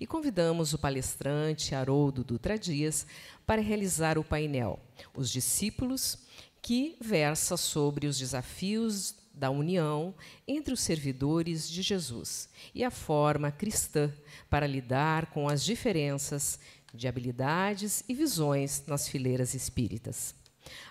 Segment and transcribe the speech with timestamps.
[0.00, 3.06] E convidamos o palestrante Haroldo Dutra Dias
[3.46, 4.78] para realizar o painel
[5.14, 6.18] Os Discípulos,
[6.60, 10.14] que versa sobre os desafios da união
[10.48, 14.12] entre os servidores de Jesus e a forma cristã
[14.48, 16.58] para lidar com as diferenças
[16.92, 20.34] de habilidades e visões nas fileiras espíritas.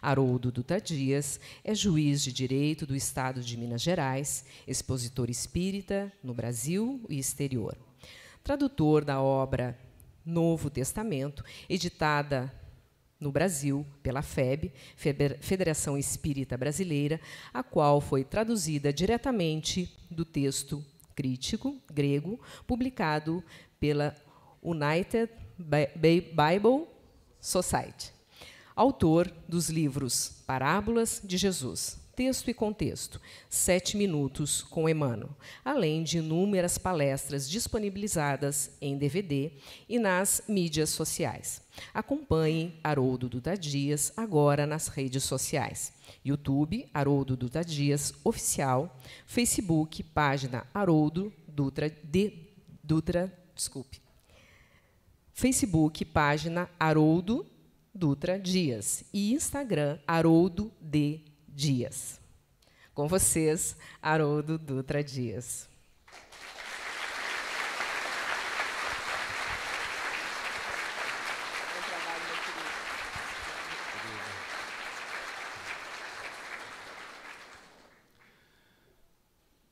[0.02, 6.34] Haroldo Dutra Dias é juiz de direito do Estado de Minas Gerais, expositor espírita no
[6.34, 7.76] Brasil e exterior.
[8.46, 9.76] Tradutor da obra
[10.24, 12.54] Novo Testamento, editada
[13.20, 14.72] no Brasil pela FEB,
[15.42, 17.20] Federação Espírita Brasileira,
[17.52, 20.86] a qual foi traduzida diretamente do texto
[21.16, 23.44] crítico grego publicado
[23.80, 24.16] pela
[24.62, 26.86] United Bible
[27.42, 28.14] Society.
[28.76, 33.20] Autor dos livros Parábolas de Jesus, Texto e Contexto,
[33.50, 39.52] Sete Minutos com Emmanuel, além de inúmeras palestras disponibilizadas em DVD
[39.90, 41.62] e nas mídias sociais.
[41.94, 45.94] Acompanhe Haroldo Duda Dias agora nas redes sociais.
[46.24, 52.32] YouTube, Haroldo Duda Dias Oficial, Facebook, página Haroldo Dutra, de,
[52.82, 54.02] Dutra, desculpe.
[55.34, 57.46] Facebook, página Haroldo
[57.94, 62.20] Dutra Dias e Instagram Haroldo D Dias.
[62.94, 65.70] Com vocês, Haroldo Dutra Dias.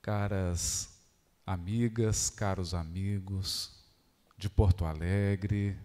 [0.01, 0.89] Caras
[1.45, 3.71] amigas, caros amigos
[4.37, 5.77] de Porto Alegre,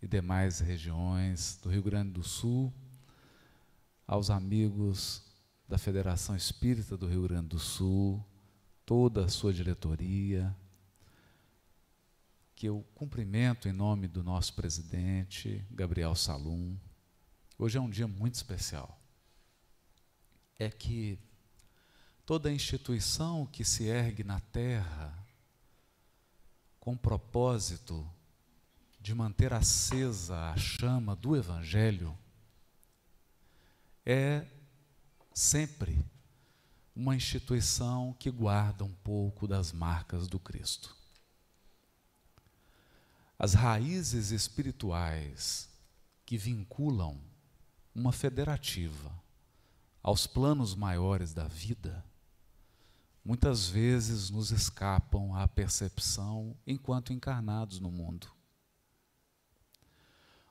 [0.00, 2.72] e demais regiões do Rio Grande do Sul,
[4.06, 5.23] aos amigos
[5.68, 8.24] da Federação Espírita do Rio Grande do Sul,
[8.84, 10.54] toda a sua diretoria,
[12.54, 16.76] que eu cumprimento em nome do nosso presidente, Gabriel Salum.
[17.58, 19.00] Hoje é um dia muito especial.
[20.58, 21.18] É que
[22.24, 25.18] toda instituição que se ergue na terra
[26.78, 28.08] com propósito
[29.00, 32.16] de manter acesa a chama do Evangelho
[34.06, 34.46] é
[35.34, 36.02] sempre
[36.96, 40.96] uma instituição que guarda um pouco das marcas do Cristo.
[43.38, 45.68] As raízes espirituais
[46.24, 47.20] que vinculam
[47.94, 49.12] uma federativa
[50.02, 52.02] aos planos maiores da vida,
[53.22, 58.34] muitas vezes nos escapam à percepção enquanto encarnados no mundo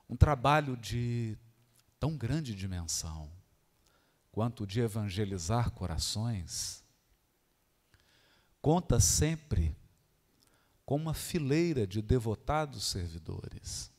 [0.08, 1.36] um trabalho de
[1.98, 3.30] tão grande dimensão
[4.34, 6.82] quanto de evangelizar corações,
[8.60, 9.76] conta sempre
[10.84, 13.92] com uma fileira de devotados servidores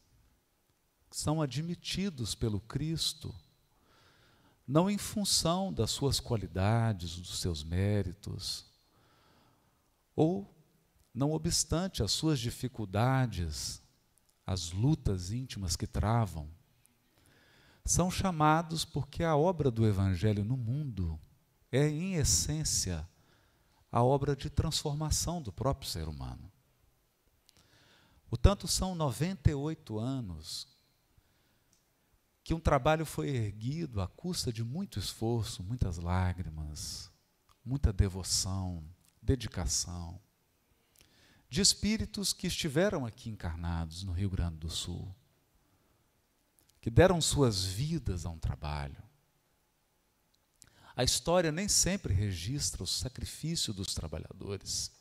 [1.09, 3.33] que são admitidos pelo Cristo,
[4.67, 8.65] não em função das suas qualidades, dos seus méritos,
[10.13, 10.53] ou,
[11.13, 13.81] não obstante as suas dificuldades,
[14.45, 16.53] as lutas íntimas que travam,
[17.85, 21.19] são chamados porque a obra do Evangelho no mundo
[21.71, 23.07] é, em essência,
[23.91, 26.51] a obra de transformação do próprio ser humano.
[28.27, 30.67] Portanto, são 98 anos
[32.43, 37.11] que um trabalho foi erguido à custa de muito esforço, muitas lágrimas,
[37.63, 38.83] muita devoção,
[39.21, 40.19] dedicação,
[41.49, 45.15] de espíritos que estiveram aqui encarnados no Rio Grande do Sul,
[46.85, 49.01] que deram suas vidas a um trabalho.
[50.95, 54.91] A história nem sempre registra o sacrifício dos trabalhadores.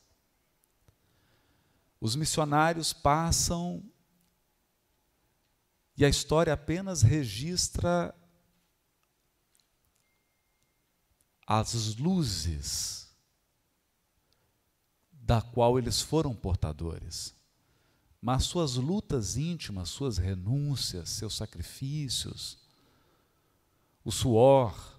[2.01, 3.85] Os missionários passam
[5.95, 8.15] e a história apenas registra
[11.47, 13.15] as luzes
[15.13, 17.35] da qual eles foram portadores.
[18.27, 22.57] Mas suas lutas íntimas, suas renúncias, seus sacrifícios,
[24.03, 24.99] o suor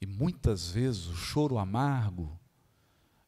[0.00, 2.40] e muitas vezes o choro amargo,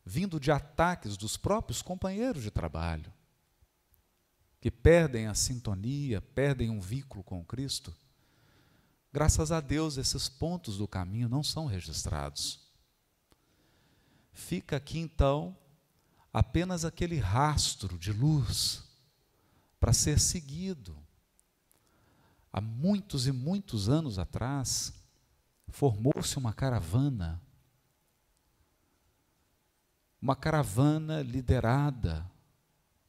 [0.06, 3.12] vindo de ataques dos próprios companheiros de trabalho,
[4.58, 7.94] que perdem a sintonia, perdem um vínculo com Cristo.
[9.12, 12.58] Graças a Deus, esses pontos do caminho não são registrados.
[14.32, 15.54] Fica aqui então
[16.36, 18.84] apenas aquele rastro de luz
[19.80, 20.94] para ser seguido.
[22.52, 24.92] Há muitos e muitos anos atrás,
[25.68, 27.40] formou-se uma caravana,
[30.20, 32.30] uma caravana liderada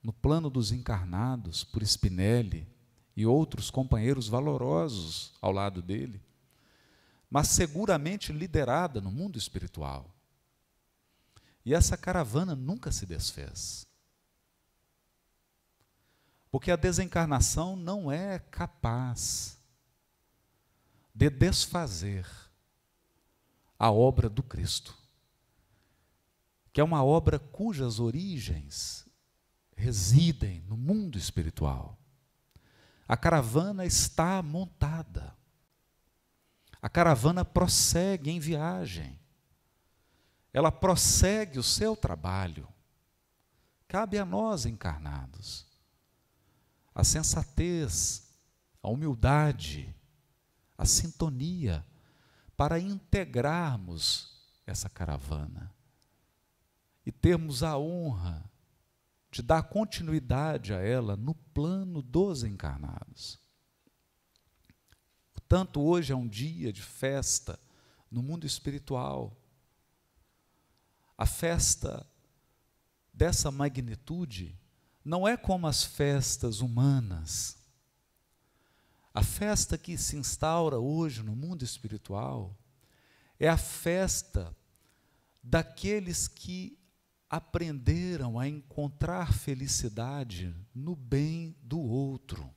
[0.01, 2.65] no plano dos encarnados por Spinelli
[3.13, 6.23] e outros companheiros valorosos ao lado dele,
[7.29, 10.16] mas seguramente liderada no mundo espiritual.
[11.67, 13.85] E essa caravana nunca se desfez.
[16.49, 19.57] Porque a desencarnação não é capaz
[21.13, 22.25] de desfazer
[23.77, 24.97] a obra do Cristo,
[26.71, 29.05] que é uma obra cujas origens
[29.75, 31.99] residem no mundo espiritual.
[33.05, 35.35] A caravana está montada.
[36.81, 39.19] A caravana prossegue em viagem
[40.57, 42.67] ela prossegue o seu trabalho.
[43.87, 45.67] Cabe a nós encarnados
[46.95, 48.27] a sensatez,
[48.81, 49.95] a humildade,
[50.75, 51.85] a sintonia
[52.55, 55.71] para integrarmos essa caravana
[57.05, 58.43] e termos a honra
[59.29, 63.39] de dar continuidade a ela no plano dos encarnados.
[65.35, 67.59] Portanto, hoje é um dia de festa
[68.09, 69.39] no mundo espiritual
[71.17, 72.05] a festa
[73.11, 74.55] dessa magnitude
[75.03, 77.57] não é como as festas humanas.
[79.13, 82.55] A festa que se instaura hoje no mundo espiritual
[83.39, 84.55] é a festa
[85.41, 86.77] daqueles que
[87.29, 92.53] aprenderam a encontrar felicidade no bem do outro.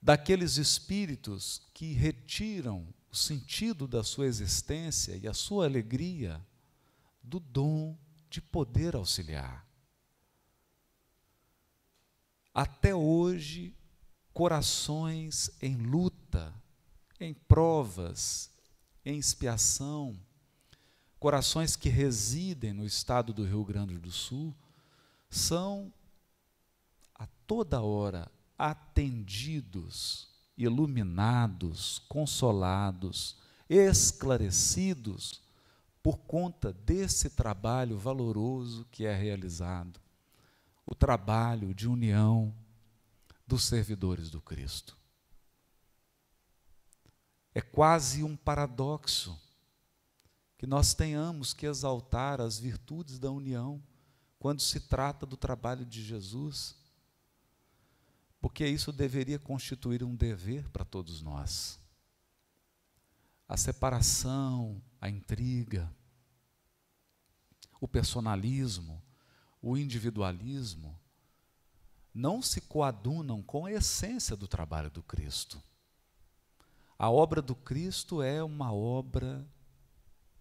[0.00, 6.44] Daqueles espíritos que retiram o sentido da sua existência e a sua alegria
[7.22, 7.96] do dom
[8.28, 9.64] de poder auxiliar.
[12.52, 13.72] Até hoje,
[14.32, 16.52] corações em luta,
[17.20, 18.50] em provas,
[19.04, 20.20] em expiação,
[21.20, 24.52] corações que residem no estado do Rio Grande do Sul,
[25.30, 25.94] são
[27.14, 28.28] a toda hora
[28.58, 33.36] atendidos iluminados, consolados,
[33.68, 35.42] esclarecidos
[36.02, 40.00] por conta desse trabalho valoroso que é realizado
[40.86, 42.54] o trabalho de união
[43.46, 44.96] dos servidores do Cristo.
[47.54, 49.40] É quase um paradoxo
[50.58, 53.82] que nós tenhamos que exaltar as virtudes da união
[54.38, 56.76] quando se trata do trabalho de Jesus
[58.44, 61.80] porque isso deveria constituir um dever para todos nós.
[63.48, 65.90] A separação, a intriga,
[67.80, 69.02] o personalismo,
[69.62, 70.94] o individualismo,
[72.12, 75.58] não se coadunam com a essência do trabalho do Cristo.
[76.98, 79.42] A obra do Cristo é uma obra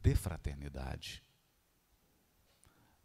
[0.02, 1.24] de fraternidade.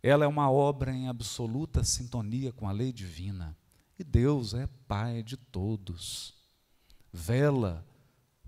[0.02, 3.56] Ela é uma obra em absoluta sintonia com a lei divina.
[3.98, 6.32] E Deus é Pai de todos,
[7.12, 7.84] vela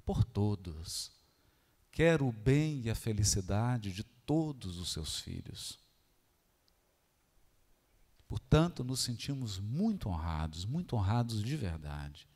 [0.07, 1.11] por todos,
[1.91, 5.79] quer o bem e a felicidade de todos os seus filhos.
[8.29, 12.29] Portanto, nos sentimos muito honrados, muito honrados de verdade.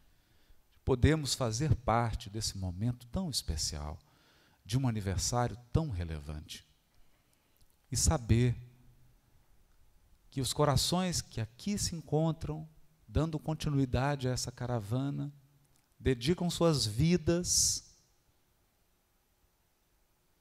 [0.84, 3.96] Podemos fazer parte desse momento tão especial,
[4.66, 6.66] de um aniversário tão relevante.
[7.92, 8.56] E saber
[10.30, 12.68] que os corações que aqui se encontram
[13.14, 15.32] dando continuidade a essa caravana,
[16.00, 17.96] dedicam suas vidas,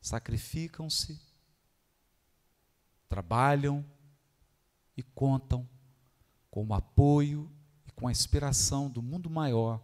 [0.01, 1.21] sacrificam-se,
[3.07, 3.85] trabalham
[4.97, 5.69] e contam
[6.49, 7.47] com o apoio
[7.85, 9.79] e com a inspiração do mundo maior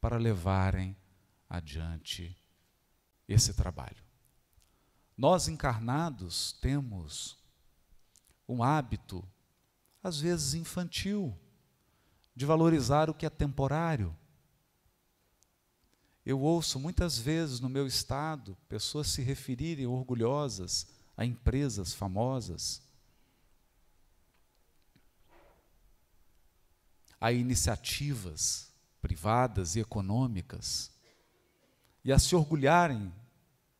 [0.00, 0.96] para levarem
[1.46, 2.34] adiante
[3.28, 4.02] esse trabalho.
[5.14, 7.36] Nós encarnados temos
[8.48, 9.22] um hábito,
[10.02, 11.38] às vezes infantil,
[12.34, 14.16] de valorizar o que é temporário.
[16.26, 20.86] Eu ouço muitas vezes no meu estado pessoas se referirem orgulhosas
[21.16, 22.82] a empresas famosas,
[27.20, 30.90] a iniciativas privadas e econômicas,
[32.02, 33.12] e a se orgulharem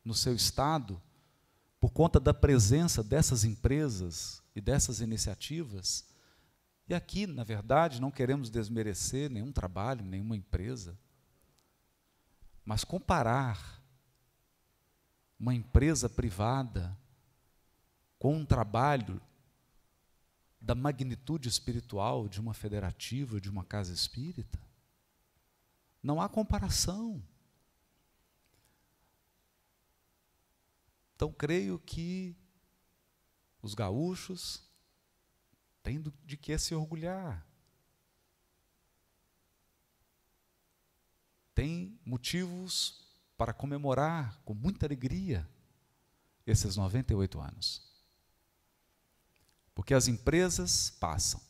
[0.05, 1.01] no seu estado
[1.81, 6.05] por conta da presença dessas empresas e dessas iniciativas
[6.87, 10.99] e aqui, na verdade, não queremos desmerecer nenhum trabalho, nenhuma empresa,
[12.64, 13.83] mas comparar
[15.38, 16.97] uma empresa privada
[18.19, 19.21] com um trabalho
[20.61, 24.59] da magnitude espiritual de uma federativa, de uma casa espírita,
[26.03, 27.23] não há comparação.
[31.14, 32.37] Então, creio que
[33.61, 34.63] os gaúchos,
[35.85, 37.47] tem de que se orgulhar.
[41.55, 45.49] Tem motivos para comemorar com muita alegria
[46.47, 47.83] esses 98 anos.
[49.75, 51.41] Porque as empresas passam.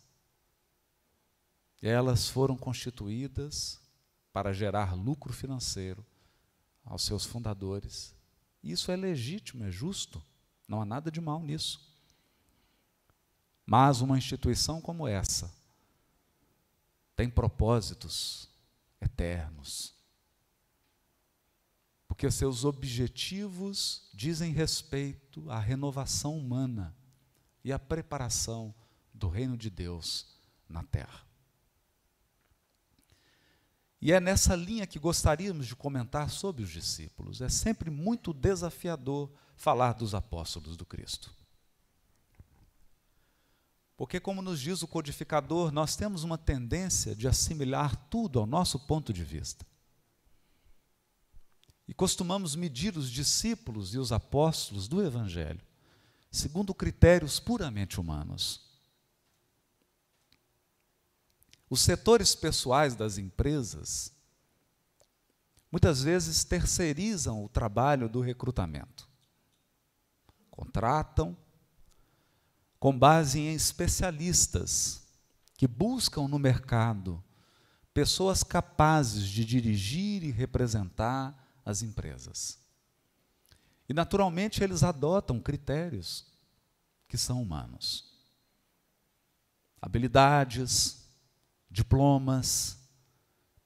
[1.81, 3.81] Elas foram constituídas
[4.33, 6.05] para gerar lucro financeiro
[6.85, 8.13] aos seus fundadores.
[8.63, 10.21] Isso é legítimo, é justo,
[10.67, 11.94] não há nada de mal nisso.
[13.67, 15.53] Mas uma instituição como essa
[17.17, 18.49] tem propósitos
[19.01, 19.95] eternos.
[22.07, 26.95] Porque seus objetivos dizem respeito à renovação humana
[27.65, 28.75] e à preparação
[29.13, 30.27] do reino de Deus
[30.69, 31.25] na terra.
[34.01, 37.41] E é nessa linha que gostaríamos de comentar sobre os discípulos.
[37.41, 41.35] É sempre muito desafiador falar dos apóstolos do Cristo.
[43.97, 48.79] Porque, como nos diz o codificador, nós temos uma tendência de assimilar tudo ao nosso
[48.79, 49.65] ponto de vista.
[51.87, 55.61] E costumamos medir os discípulos e os apóstolos do Evangelho
[56.35, 58.61] segundo critérios puramente humanos.
[61.71, 64.13] Os setores pessoais das empresas
[65.71, 69.09] muitas vezes terceirizam o trabalho do recrutamento.
[70.51, 71.37] Contratam
[72.85, 75.03] com base em especialistas
[75.57, 77.25] que buscam no mercado
[77.95, 82.59] pessoas capazes de dirigir e representar as empresas.
[83.89, 86.27] E, naturalmente, eles adotam critérios
[87.09, 88.13] que são humanos.
[89.81, 91.09] Habilidades,
[91.71, 92.77] diplomas,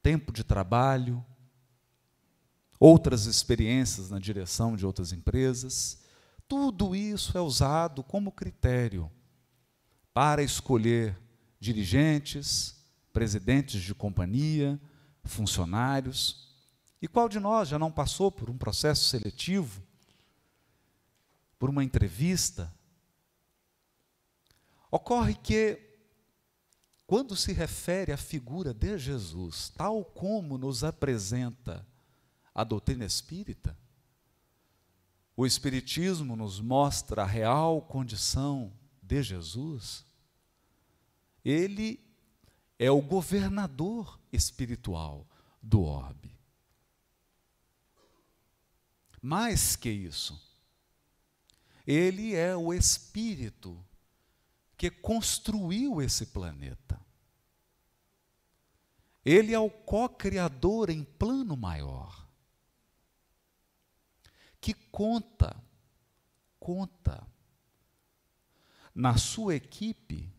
[0.00, 1.26] tempo de trabalho,
[2.78, 6.04] outras experiências na direção de outras empresas,
[6.48, 9.12] tudo isso é usado como critério
[10.14, 11.16] para escolher
[11.60, 14.80] dirigentes, presidentes de companhia,
[15.22, 16.48] funcionários.
[17.00, 19.82] E qual de nós já não passou por um processo seletivo,
[21.58, 22.72] por uma entrevista?
[24.90, 25.78] Ocorre que
[27.06, 31.86] quando se refere à figura de Jesus, tal como nos apresenta
[32.54, 33.76] a doutrina espírita,
[35.38, 40.04] o Espiritismo nos mostra a real condição de Jesus.
[41.44, 42.04] Ele
[42.76, 45.24] é o governador espiritual
[45.62, 46.36] do orbe.
[49.22, 50.36] Mais que isso,
[51.86, 53.80] ele é o espírito
[54.76, 57.00] que construiu esse planeta.
[59.24, 62.17] Ele é o co-criador em plano maior.
[64.68, 65.56] Que conta,
[66.60, 67.26] conta
[68.94, 70.30] na sua equipe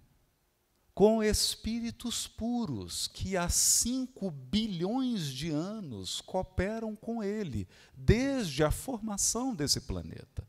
[0.93, 7.67] com espíritos puros que há 5 bilhões de anos cooperam com ele,
[7.98, 10.48] desde a formação desse planeta.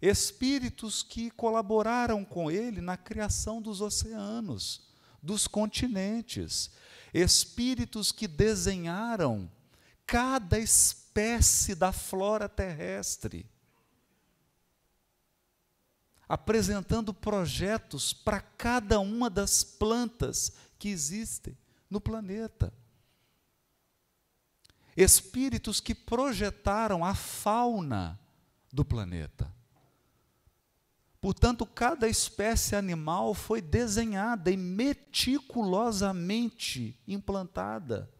[0.00, 6.70] Espíritos que colaboraram com ele na criação dos oceanos, dos continentes,
[7.12, 9.50] espíritos que desenharam
[10.06, 10.56] cada
[11.12, 13.46] espécie da flora terrestre,
[16.26, 21.56] apresentando projetos para cada uma das plantas que existem
[21.90, 22.72] no planeta.
[24.96, 28.18] Espíritos que projetaram a fauna
[28.72, 29.52] do planeta
[31.22, 38.11] Portanto, cada espécie animal foi desenhada e meticulosamente implantada.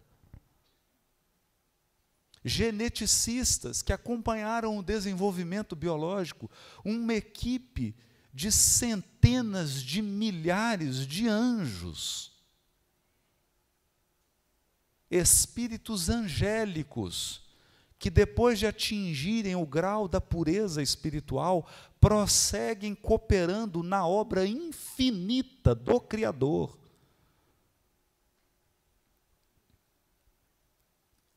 [2.44, 6.50] Geneticistas que acompanharam o desenvolvimento biológico,
[6.84, 7.94] uma equipe
[8.32, 12.32] de centenas de milhares de anjos,
[15.10, 17.42] espíritos angélicos,
[17.98, 21.68] que depois de atingirem o grau da pureza espiritual,
[22.00, 26.76] prosseguem cooperando na obra infinita do Criador.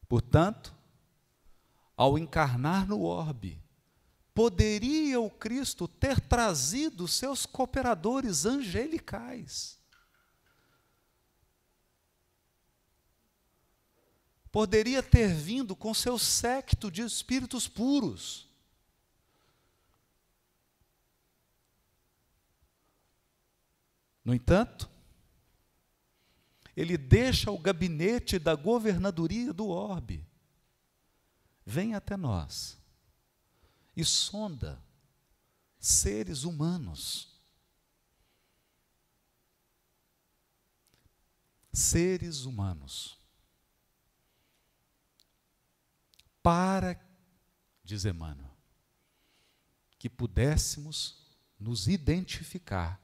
[0.07, 0.74] Portanto,
[1.95, 3.63] ao encarnar no orbe,
[4.33, 9.79] poderia o Cristo ter trazido seus cooperadores angelicais.
[14.51, 18.49] Poderia ter vindo com seu séquito de espíritos puros.
[24.23, 24.89] No entanto,
[26.75, 30.24] ele deixa o gabinete da governadoria do orbe,
[31.65, 32.77] vem até nós
[33.95, 34.81] e sonda
[35.79, 37.35] seres humanos
[41.75, 43.17] seres humanos,
[46.41, 46.99] para,
[47.83, 48.55] diz Emmanuel,
[49.99, 51.25] que pudéssemos
[51.59, 53.01] nos identificar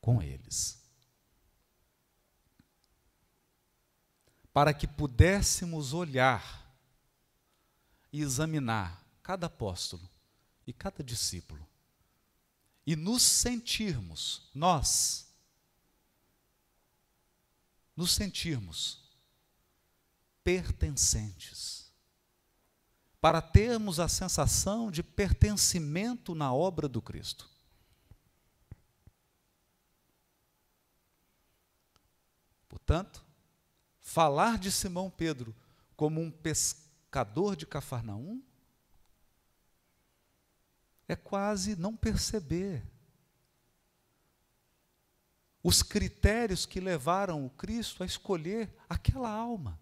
[0.00, 0.80] com eles.
[4.52, 6.61] Para que pudéssemos olhar
[8.12, 10.08] e examinar cada apóstolo
[10.66, 11.66] e cada discípulo
[12.86, 15.28] e nos sentirmos, nós,
[17.96, 19.00] nos sentirmos
[20.42, 21.90] pertencentes,
[23.20, 27.48] para termos a sensação de pertencimento na obra do Cristo.
[32.68, 33.24] Portanto,
[34.00, 35.54] falar de Simão Pedro
[35.94, 36.81] como um pescador
[37.56, 38.42] de Cafarnaum
[41.06, 42.82] é quase não perceber
[45.62, 49.78] os critérios que levaram o Cristo a escolher aquela alma.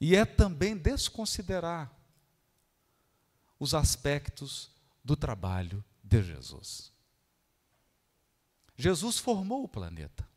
[0.00, 1.90] E é também desconsiderar
[3.58, 4.70] os aspectos
[5.02, 6.92] do trabalho de Jesus.
[8.76, 10.28] Jesus formou o planeta.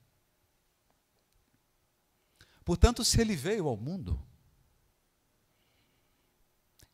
[2.67, 4.21] Portanto, se ele veio ao mundo,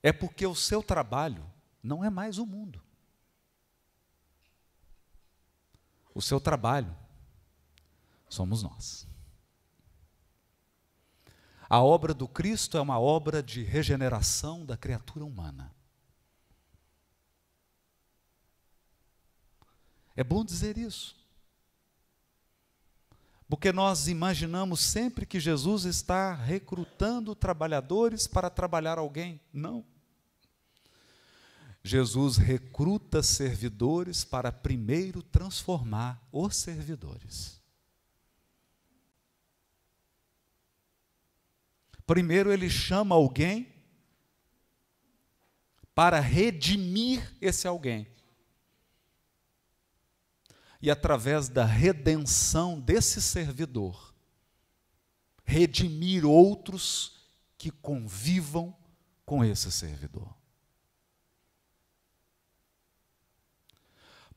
[0.03, 1.51] é porque o seu trabalho
[1.81, 2.79] não é mais o mundo.
[6.13, 6.95] O seu trabalho
[8.29, 9.07] somos nós.
[11.67, 15.73] A obra do Cristo é uma obra de regeneração da criatura humana.
[20.15, 21.22] É bom dizer isso.
[23.53, 29.39] Porque nós imaginamos sempre que Jesus está recrutando trabalhadores para trabalhar alguém.
[29.53, 29.85] Não.
[31.83, 37.61] Jesus recruta servidores para primeiro transformar os servidores.
[42.07, 43.71] Primeiro ele chama alguém
[45.93, 48.07] para redimir esse alguém.
[50.83, 54.13] E através da redenção desse servidor,
[55.45, 57.25] redimir outros
[57.57, 58.77] que convivam
[59.25, 60.35] com esse servidor.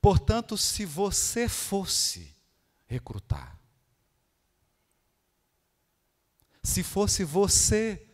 [0.01, 2.33] Portanto, se você fosse
[2.87, 3.59] recrutar,
[6.63, 8.09] se fosse você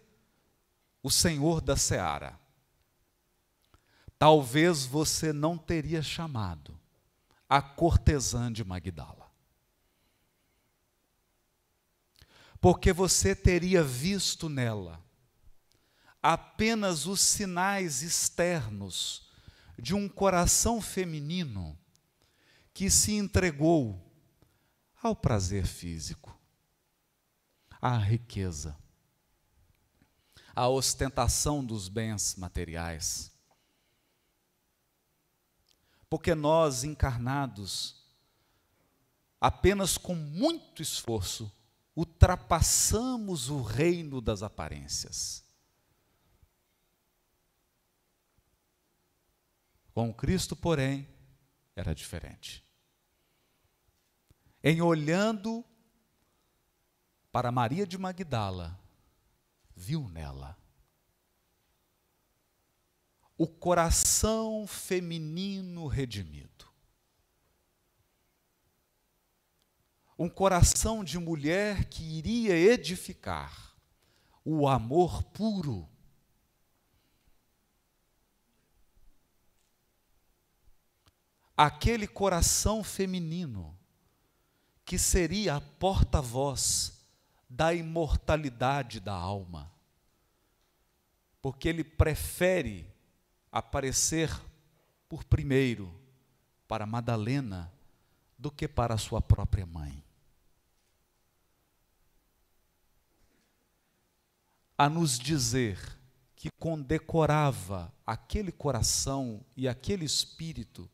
[1.03, 2.41] o senhor da seara,
[4.19, 6.81] talvez você não teria chamado
[7.53, 9.31] a cortesã de Magdala.
[12.59, 15.05] Porque você teria visto nela
[16.23, 19.29] apenas os sinais externos
[19.79, 21.79] de um coração feminino
[22.73, 24.01] que se entregou
[25.03, 26.35] ao prazer físico,
[27.83, 28.79] à riqueza,
[30.57, 33.32] à ostentação dos bens materiais.
[36.13, 38.05] Porque nós encarnados,
[39.41, 41.51] apenas com muito esforço,
[41.97, 45.43] ultrapassamos o reino das aparências.
[49.95, 51.09] Com Cristo, porém,
[51.75, 52.63] era diferente.
[54.63, 55.65] Em olhando
[57.33, 58.79] para Maria de Magdala,
[59.75, 60.62] viu nela
[63.43, 66.71] o coração feminino redimido.
[70.17, 73.77] Um coração de mulher que iria edificar
[74.45, 75.89] o amor puro
[81.57, 83.77] aquele coração feminino
[84.85, 87.05] que seria a porta-voz
[87.51, 89.69] da imortalidade da alma,
[91.41, 92.92] porque ele prefere
[93.53, 94.31] aparecer
[95.09, 95.95] por primeiro
[96.67, 97.71] para Madalena
[98.39, 100.03] do que para sua própria mãe.
[104.77, 105.79] A nos dizer
[106.35, 110.91] que condecorava aquele coração e aquele espírito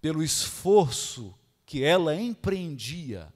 [0.00, 1.34] pelo esforço
[1.66, 3.32] que ela empreendia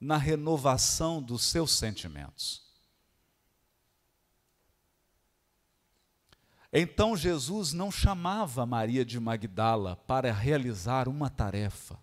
[0.00, 2.65] na renovação dos seus sentimentos.
[6.78, 11.98] Então Jesus não chamava Maria de Magdala para realizar uma tarefa.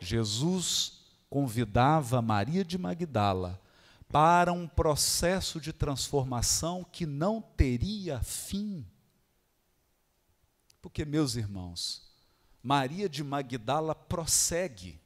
[0.00, 3.60] Jesus convidava Maria de Magdala
[4.08, 8.86] para um processo de transformação que não teria fim
[10.80, 12.08] Porque, meus irmãos,
[12.62, 14.98] Maria de Magdala prossegue.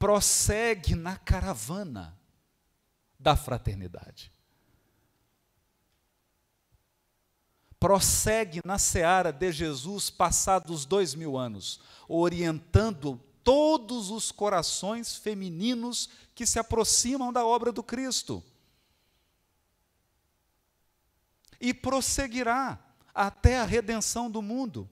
[0.00, 2.18] Prossegue na caravana
[3.18, 4.32] da fraternidade.
[7.78, 16.46] Prossegue na seara de Jesus passados dois mil anos, orientando todos os corações femininos que
[16.46, 18.42] se aproximam da obra do Cristo.
[21.60, 22.82] E prosseguirá
[23.14, 24.88] até a redenção do mundo.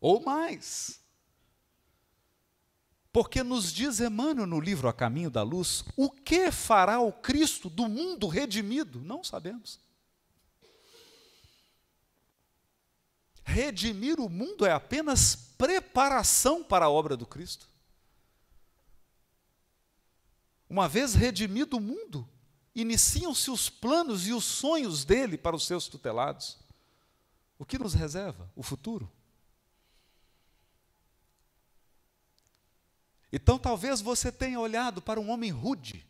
[0.00, 1.00] Ou mais.
[3.12, 7.68] Porque nos diz Emmanuel no livro A Caminho da Luz, o que fará o Cristo
[7.68, 9.00] do mundo redimido?
[9.00, 9.80] Não sabemos.
[13.44, 17.68] Redimir o mundo é apenas preparação para a obra do Cristo.
[20.68, 22.28] Uma vez redimido o mundo,
[22.72, 26.58] iniciam-se os planos e os sonhos dele para os seus tutelados.
[27.58, 28.48] O que nos reserva?
[28.54, 29.10] O futuro.
[33.32, 36.06] Então talvez você tenha olhado para um homem rude,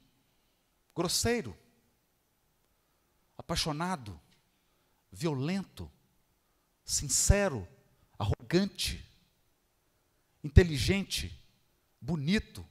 [0.95, 1.57] grosseiro,
[3.37, 4.19] apaixonado,
[5.13, 5.91] violento,
[6.85, 7.67] sincero,
[8.19, 9.05] arrogante,
[10.43, 11.39] inteligente,
[12.01, 12.67] bonito,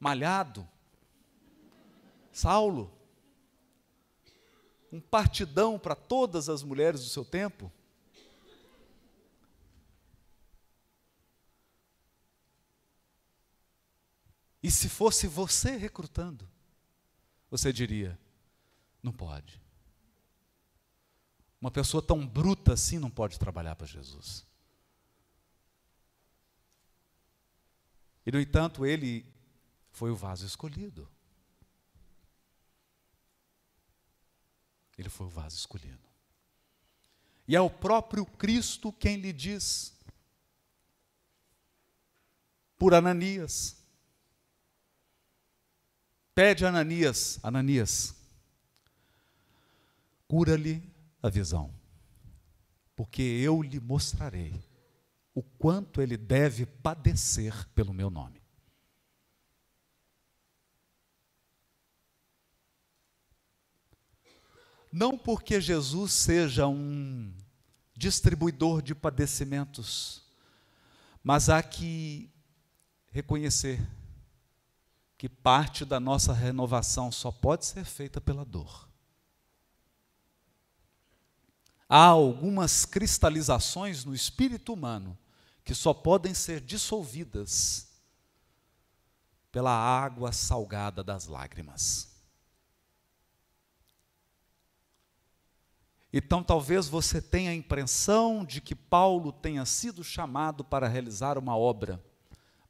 [0.00, 0.66] malhado.
[2.32, 2.92] Saulo,
[4.92, 7.70] um partidão para todas as mulheres do seu tempo.
[14.68, 16.46] E se fosse você recrutando,
[17.50, 18.20] você diria:
[19.02, 19.58] não pode.
[21.58, 24.44] Uma pessoa tão bruta assim não pode trabalhar para Jesus.
[28.26, 29.24] E, no entanto, ele
[29.90, 31.08] foi o vaso escolhido.
[34.98, 36.06] Ele foi o vaso escolhido.
[37.46, 39.98] E é o próprio Cristo quem lhe diz,
[42.76, 43.77] por Ananias,
[46.38, 48.14] pede a Ananias, Ananias,
[50.28, 50.80] cura-lhe
[51.20, 51.74] a visão,
[52.94, 54.54] porque eu lhe mostrarei
[55.34, 58.40] o quanto ele deve padecer pelo meu nome.
[64.92, 67.34] Não porque Jesus seja um
[67.96, 70.22] distribuidor de padecimentos,
[71.20, 72.30] mas há que
[73.10, 73.84] reconhecer
[75.18, 78.88] que parte da nossa renovação só pode ser feita pela dor.
[81.88, 85.18] Há algumas cristalizações no espírito humano
[85.64, 87.88] que só podem ser dissolvidas
[89.50, 92.14] pela água salgada das lágrimas.
[96.12, 101.56] Então, talvez você tenha a impressão de que Paulo tenha sido chamado para realizar uma
[101.56, 102.02] obra,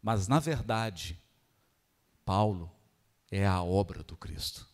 [0.02, 1.20] mas, na verdade,
[2.28, 2.70] Paulo
[3.30, 4.68] é a obra do Cristo.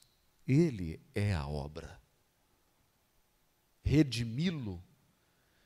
[0.45, 2.03] Ele é a obra.
[3.85, 4.83] Redimi-lo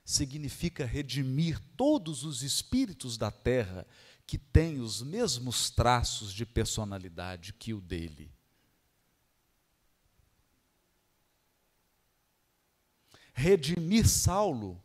[0.05, 3.87] significa redimir todos os espíritos da terra
[4.27, 8.31] que têm os mesmos traços de personalidade que o dele.
[13.33, 14.79] Redimir Saulo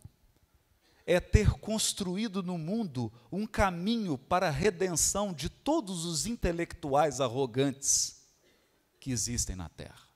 [1.06, 8.24] é ter construído no mundo um caminho para a redenção de todos os intelectuais arrogantes
[9.00, 10.08] que existem na terra.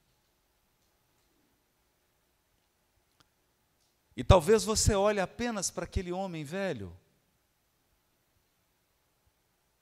[4.16, 6.98] E talvez você olhe apenas para aquele homem velho,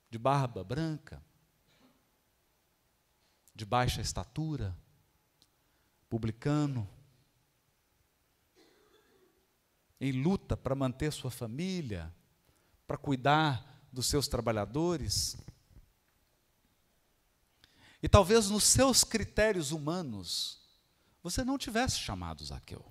[0.09, 1.23] de barba branca,
[3.53, 4.75] de baixa estatura,
[6.09, 6.89] publicano,
[9.99, 12.13] em luta para manter sua família,
[12.85, 15.37] para cuidar dos seus trabalhadores.
[18.01, 20.61] E talvez nos seus critérios humanos,
[21.23, 22.85] você não tivesse chamado Zaqueu.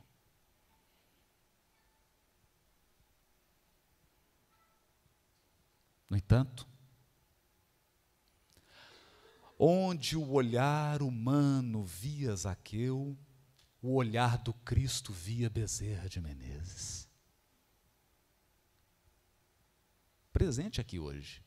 [6.09, 6.67] No entanto,
[9.59, 13.17] onde o olhar humano via Zaqueu,
[13.87, 17.07] o olhar do Cristo via Bezerra de Menezes.
[20.33, 21.45] Presente aqui hoje.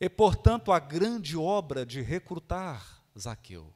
[0.00, 3.70] E, portanto, a grande obra de recrutar Zaqueu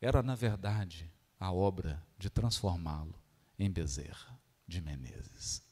[0.00, 3.14] era, na verdade, a obra de transformá-lo
[3.56, 5.62] em Bezerra de Menezes.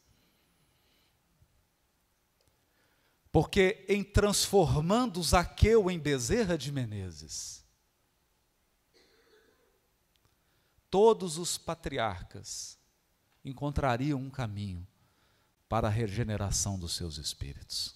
[3.32, 7.64] Porque em transformando Zaqueu em Bezerra de Menezes,
[10.90, 12.76] todos os patriarcas
[13.44, 14.86] encontrariam um caminho
[15.68, 17.94] para a regeneração dos seus espíritos.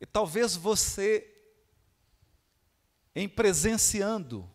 [0.00, 1.32] E talvez você,
[3.14, 4.50] em presenciando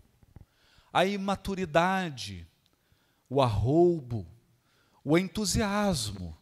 [0.91, 2.45] a imaturidade,
[3.29, 4.27] o arroubo,
[5.09, 6.37] o entusiasmo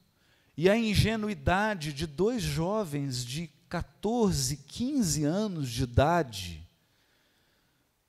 [0.58, 6.68] e a ingenuidade de dois jovens de 14, 15 anos de idade,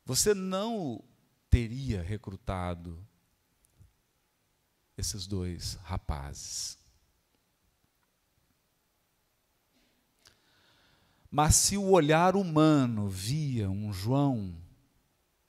[0.02, 1.04] você não
[1.50, 2.98] teria recrutado
[4.96, 6.78] esses dois rapazes.
[11.30, 14.56] Mas se o olhar humano via um João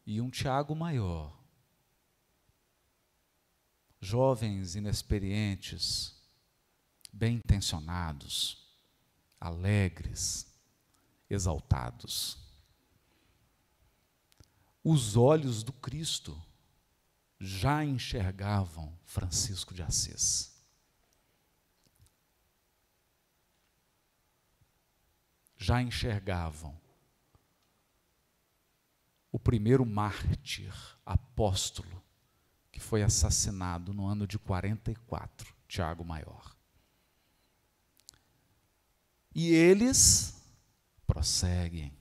[0.06, 1.37] e um Tiago maior,
[4.00, 6.16] jovens inexperientes,
[7.12, 8.68] bem intencionados,
[9.40, 10.46] alegres,
[11.30, 12.38] exaltados.
[14.84, 16.42] Os olhos do Cristo
[17.40, 20.56] já enxergavam Francisco de Assis.
[25.58, 26.80] Já enxergavam
[29.32, 30.74] o primeiro mártir,
[31.06, 32.04] apóstolo,
[32.78, 36.56] que foi assassinado no ano de 44, Tiago Maior.
[39.34, 40.36] E eles
[41.08, 41.92] prosseguem.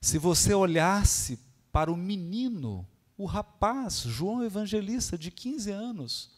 [0.00, 1.36] Se você olhasse
[1.72, 6.30] para o menino, o rapaz, João Evangelista, de 15 anos,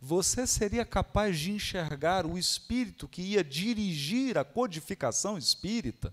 [0.00, 6.12] você seria capaz de enxergar o espírito que ia dirigir a codificação espírita?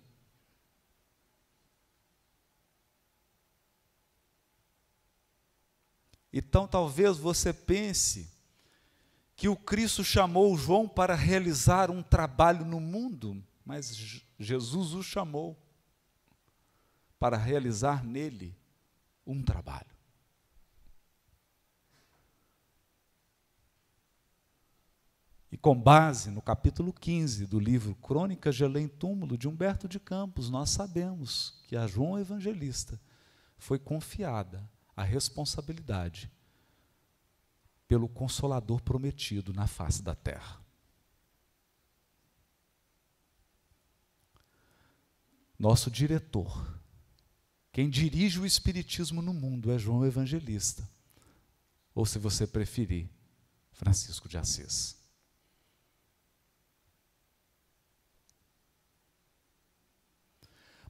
[6.34, 8.30] Então talvez você pense
[9.36, 15.58] que o Cristo chamou João para realizar um trabalho no mundo, mas Jesus o chamou
[17.20, 18.56] para realizar nele
[19.26, 19.92] um trabalho.
[25.52, 30.00] E com base no capítulo 15 do livro Crônicas de Além Túmulo de Humberto de
[30.00, 33.00] Campos, nós sabemos que a João Evangelista
[33.58, 36.32] foi confiada a responsabilidade
[37.88, 40.62] pelo Consolador prometido na face da terra.
[45.60, 46.82] Nosso diretor,
[47.72, 50.90] quem dirige o Espiritismo no mundo é João Evangelista,
[51.94, 53.10] ou se você preferir,
[53.74, 54.98] Francisco de Assis.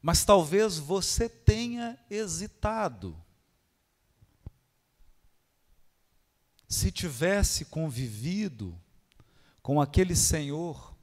[0.02, 3.20] Mas talvez você tenha hesitado
[6.72, 8.80] se tivesse convivido
[9.62, 10.96] com aquele senhor,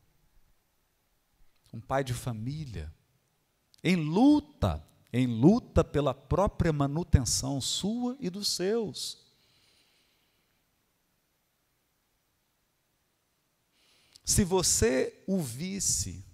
[1.70, 2.90] um pai de família,
[3.84, 9.26] em luta, em luta pela própria manutenção sua e dos seus.
[14.24, 16.24] Se você o visse,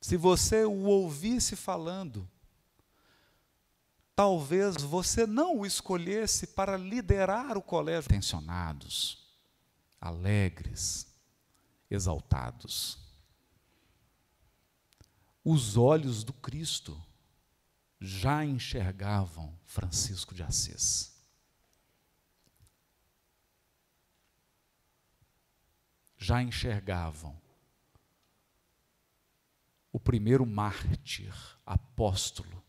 [0.00, 2.30] se você o ouvisse falando,
[4.14, 8.08] talvez você não o escolhesse para liderar o colégio.
[8.08, 9.26] Tensionados,
[10.00, 11.06] alegres,
[11.90, 12.98] exaltados.
[15.44, 17.00] Os olhos do Cristo
[18.00, 21.12] já enxergavam Francisco de Assis.
[26.16, 27.38] Já enxergavam
[29.92, 31.34] o primeiro mártir,
[31.66, 32.63] apóstolo,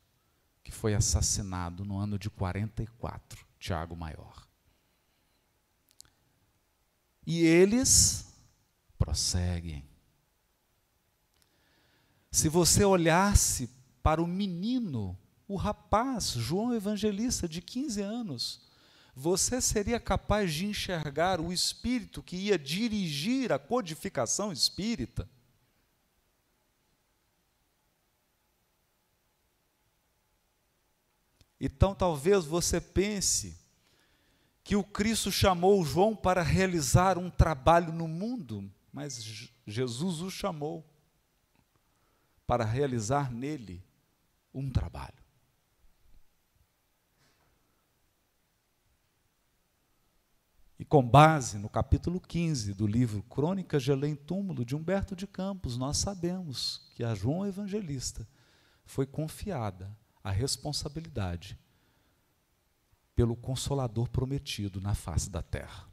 [0.76, 4.46] foi assassinado no ano de 44, Tiago Maior.
[7.26, 8.28] E eles
[8.98, 9.84] prosseguem.
[12.30, 13.70] Se você olhasse
[14.04, 18.62] para o menino, o rapaz, João Evangelista, de 15 anos,
[19.16, 25.28] você seria capaz de enxergar o espírito que ia dirigir a codificação espírita?
[31.60, 33.58] Então talvez você pense
[34.64, 40.84] que o Cristo chamou João para realizar um trabalho no mundo, mas Jesus o chamou
[42.48, 43.84] para realizar nele
[44.54, 45.24] um trabalho.
[50.78, 55.26] E com base no capítulo 15 do livro Crônicas de Além Túmulo de Humberto de
[55.26, 58.28] Campos, nós sabemos que a João Evangelista
[58.84, 61.56] foi confiada a responsabilidade
[63.16, 65.88] pelo Consolador prometido na face da terra.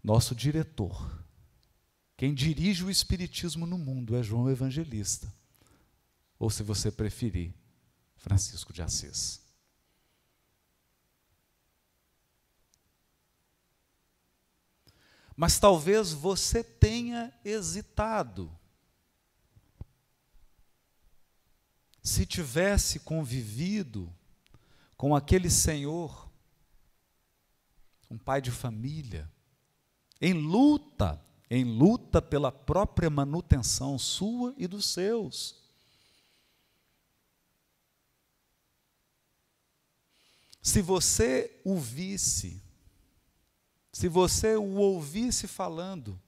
[0.00, 1.26] Nosso diretor,
[2.16, 5.34] quem dirige o Espiritismo no mundo é João Evangelista,
[6.38, 7.52] ou se você preferir,
[8.14, 9.42] Francisco de Assis.
[15.36, 18.56] Mas talvez você tenha hesitado.
[22.02, 24.12] Se tivesse convivido
[24.96, 26.30] com aquele senhor,
[28.10, 29.30] um pai de família,
[30.20, 35.62] em luta, em luta pela própria manutenção sua e dos seus.
[40.60, 42.62] Se você o visse
[43.92, 46.18] se você o ouvisse falando,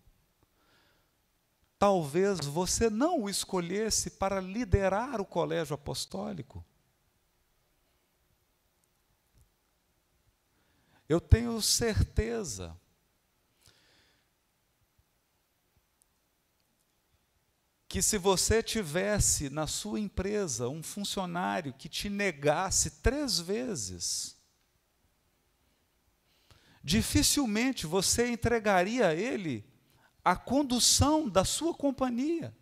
[1.84, 6.64] talvez você não o escolhesse para liderar o colégio apostólico.
[11.06, 12.74] Eu tenho certeza
[17.86, 24.38] que se você tivesse na sua empresa um funcionário que te negasse três vezes
[26.82, 29.73] dificilmente você entregaria a ele
[30.24, 32.56] a condução da sua companhia.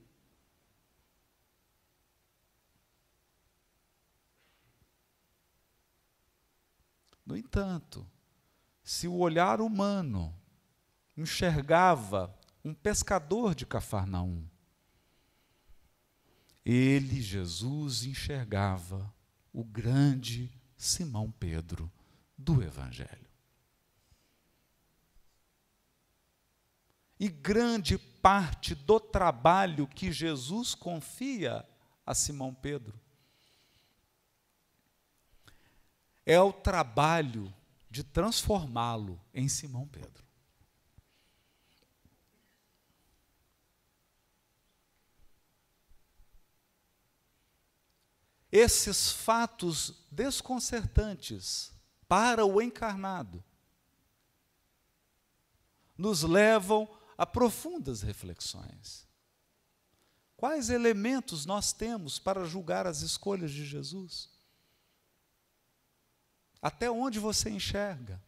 [7.25, 8.07] No entanto,
[8.83, 10.35] se o olhar humano
[11.17, 14.45] enxergava um pescador de Cafarnaum,
[16.65, 19.13] ele, Jesus, enxergava
[19.53, 21.91] o grande Simão Pedro
[22.37, 23.32] do Evangelho.
[27.23, 31.65] E grande parte do trabalho que Jesus confia
[32.05, 33.01] a Simão Pedro
[36.27, 37.55] é o trabalho
[37.89, 40.25] de transformá-lo em Simão Pedro.
[48.51, 51.73] Esses fatos desconcertantes
[52.09, 53.45] para o encarnado
[55.97, 59.07] nos levam a profundas reflexões.
[60.37, 64.29] Quais elementos nós temos para julgar as escolhas de Jesus?
[66.61, 68.21] Até onde você enxerga?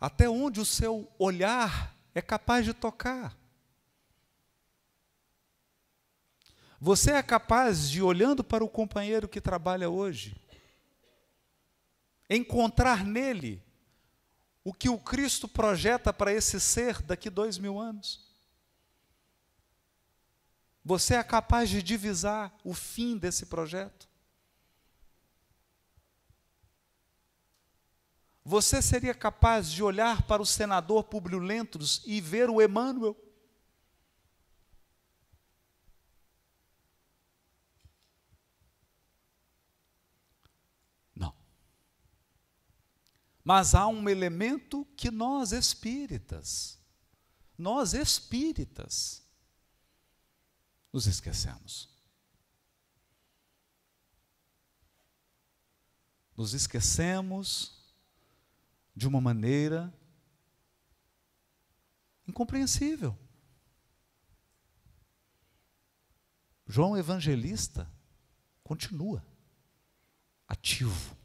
[0.00, 3.36] Até onde o seu olhar é capaz de tocar?
[6.80, 10.40] Você é capaz de, olhando para o companheiro que trabalha hoje,
[12.28, 13.62] encontrar nele
[14.62, 18.28] o que o Cristo projeta para esse ser daqui dois mil anos.
[20.84, 24.08] Você é capaz de divisar o fim desse projeto?
[28.44, 33.14] Você seria capaz de olhar para o senador Publio Lentulus e ver o Emmanuel?
[43.48, 46.78] Mas há um elemento que nós espíritas,
[47.56, 49.26] nós espíritas,
[50.92, 51.88] nos esquecemos.
[56.36, 57.90] Nos esquecemos
[58.94, 59.90] de uma maneira
[62.26, 63.18] incompreensível.
[66.66, 67.90] João Evangelista
[68.62, 69.24] continua
[70.46, 71.17] ativo.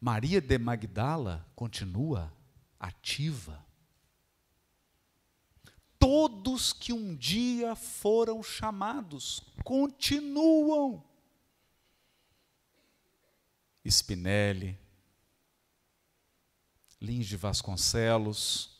[0.00, 2.32] Maria de Magdala continua
[2.78, 3.66] ativa.
[5.98, 11.02] Todos que um dia foram chamados continuam.
[13.84, 14.78] Spinelli,
[17.00, 18.76] Lins de Vasconcelos,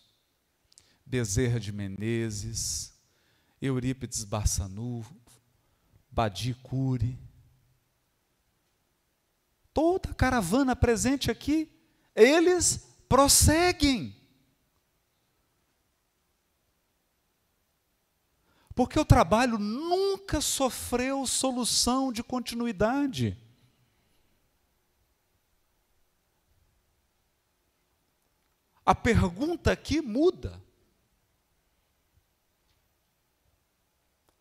[1.05, 2.93] Bezerra de Menezes,
[3.61, 5.05] Eurípides Bassanu,
[6.11, 7.19] Badi Cury,
[9.79, 11.71] toda a caravana presente aqui,
[12.13, 14.13] eles prosseguem.
[18.75, 23.39] Porque o trabalho nunca sofreu solução de continuidade.
[28.85, 30.61] A pergunta aqui muda.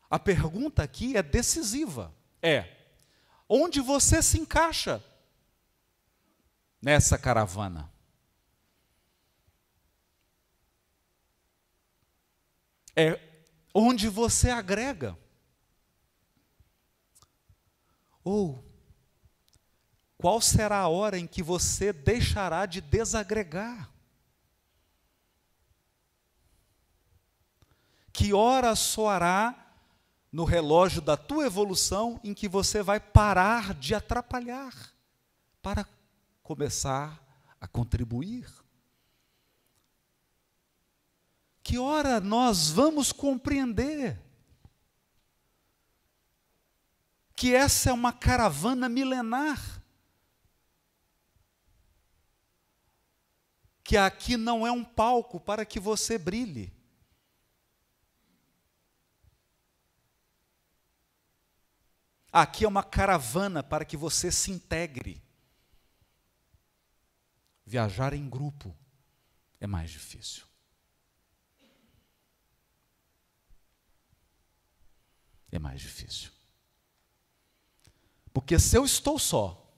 [0.09, 2.11] A pergunta aqui é decisiva.
[2.41, 2.75] É:
[3.47, 4.99] onde você se encaixa?
[6.81, 7.91] Nessa caravana.
[12.97, 13.21] é
[13.71, 15.15] onde você agrega.
[18.23, 18.65] Ou
[20.17, 23.91] qual será a hora em que você deixará de desagregar?
[28.11, 29.75] Que hora soará
[30.31, 34.73] no relógio da tua evolução em que você vai parar de atrapalhar
[35.61, 35.87] para
[36.47, 37.21] começar
[37.59, 38.49] a contribuir?
[41.61, 44.17] Que hora nós vamos compreender
[47.35, 49.83] que essa é uma caravana milenar?
[53.83, 56.73] Que aqui não é um palco para que você brilhe.
[62.31, 65.26] Aqui é uma caravana para que você se integre.
[67.67, 68.73] Viajar em grupo
[69.59, 70.45] é mais difícil.
[75.51, 76.31] É mais difícil.
[78.33, 79.69] Porque se eu estou só,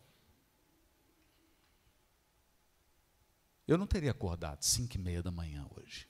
[3.68, 6.08] eu não teria acordado cinco e meia da manhã hoje.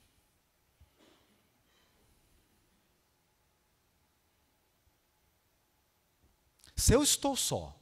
[6.76, 7.74] Se eu estou só,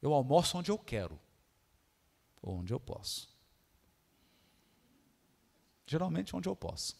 [0.00, 1.20] eu almoço onde eu quero,
[2.50, 3.28] onde eu posso.
[5.86, 6.96] Geralmente onde eu posso.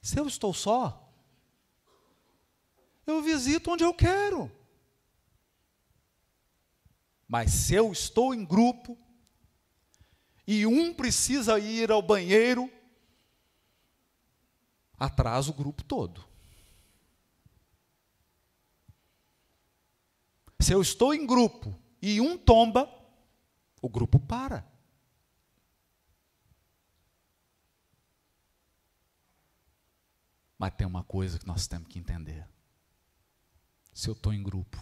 [0.00, 1.12] Se eu estou só,
[3.06, 4.50] eu visito onde eu quero.
[7.26, 8.96] Mas se eu estou em grupo
[10.46, 12.70] e um precisa ir ao banheiro,
[14.96, 16.24] atrasa o grupo todo.
[20.60, 22.90] Se eu estou em grupo e um tomba,
[23.80, 24.66] o grupo para.
[30.58, 32.48] Mas tem uma coisa que nós temos que entender.
[33.92, 34.76] Se eu estou em grupo,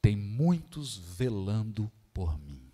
[0.00, 2.70] tem muitos velando por mim.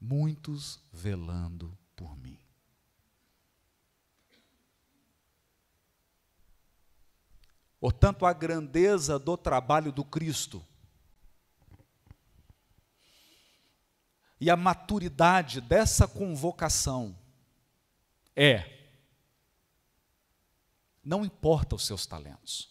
[0.00, 2.38] Muitos velando por mim.
[7.82, 10.64] Portanto, a grandeza do trabalho do Cristo
[14.40, 17.18] e a maturidade dessa convocação
[18.36, 18.88] é:
[21.02, 22.70] não importa os seus talentos.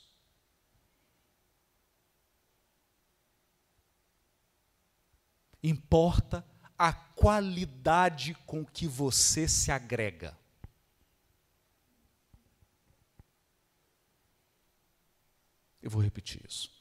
[5.62, 6.46] Importa
[6.78, 10.40] a qualidade com que você se agrega.
[15.82, 16.72] Eu vou repetir isso.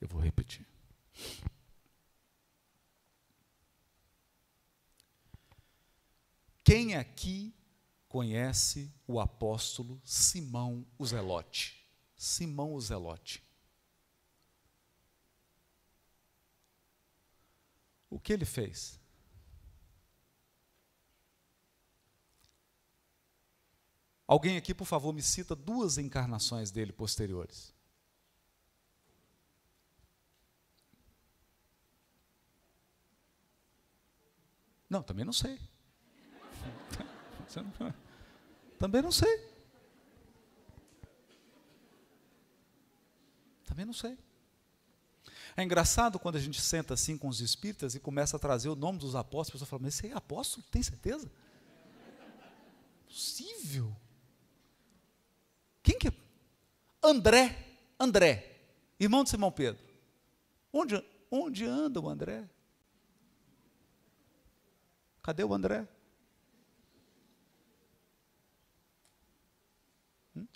[0.00, 0.66] Eu vou repetir.
[6.64, 7.52] Quem aqui
[8.08, 11.84] conhece o apóstolo Simão o Zelote?
[12.16, 13.42] Simão o Zelote.
[18.08, 18.99] O que ele fez?
[24.30, 27.74] Alguém aqui, por favor, me cita duas encarnações dele posteriores.
[34.88, 35.58] Não, também não sei.
[38.78, 39.50] também não sei.
[43.64, 44.16] Também não sei.
[45.56, 48.76] É engraçado quando a gente senta assim com os espíritas e começa a trazer o
[48.76, 50.64] nome dos apóstolos, a pessoa fala, mas esse é apóstolo?
[50.70, 51.28] Tem certeza?
[53.08, 53.99] Possível?
[55.82, 56.12] Quem que é?
[57.02, 58.60] André, André,
[58.98, 59.82] irmão de Simão Pedro.
[60.72, 62.48] Onde, onde anda o André?
[65.22, 65.86] Cadê o André?
[70.36, 70.46] Hum?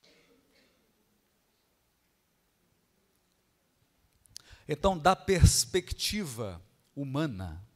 [4.69, 6.63] Então, da perspectiva
[6.95, 7.67] humana,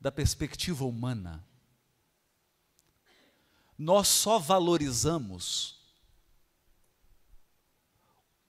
[0.00, 1.44] da perspectiva humana,
[3.76, 5.83] nós só valorizamos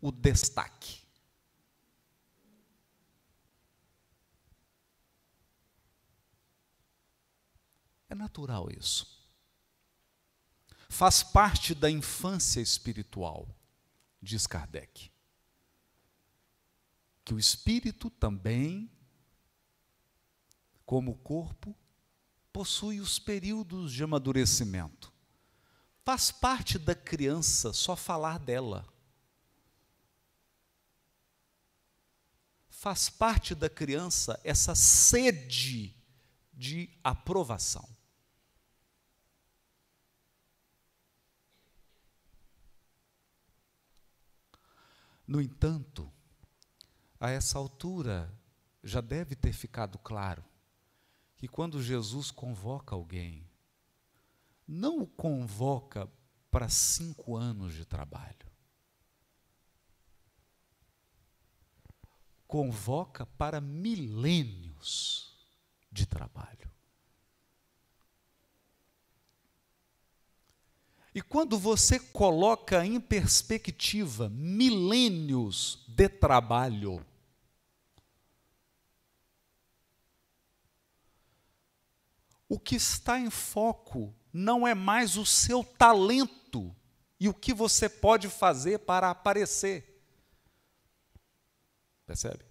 [0.06, 1.01] o destaque.
[8.08, 9.28] É natural isso.
[10.88, 13.49] Faz parte da infância espiritual,
[14.22, 15.12] diz Kardec.
[17.24, 18.91] Que o espírito também,
[20.86, 21.76] como o corpo,
[22.53, 25.12] possui os períodos de amadurecimento.
[26.03, 28.88] Faz parte da criança só falar dela.
[32.86, 35.97] Faz parte da criança essa sede
[36.53, 37.89] de aprovação.
[45.25, 46.13] No entanto,
[47.19, 48.31] a essa altura
[48.83, 50.45] já deve ter ficado claro
[51.38, 53.49] que quando Jesus convoca alguém,
[54.67, 56.07] não o convoca
[56.51, 58.45] para cinco anos de trabalho.
[62.48, 65.36] Convoca para milênios
[65.91, 66.70] de trabalho.
[71.16, 77.06] E quando você coloca em perspectiva milênios de trabalho,
[82.50, 86.76] o que está em foco não é mais o seu talento
[87.18, 89.95] e o que você pode fazer para aparecer.
[92.06, 92.45] Percebe?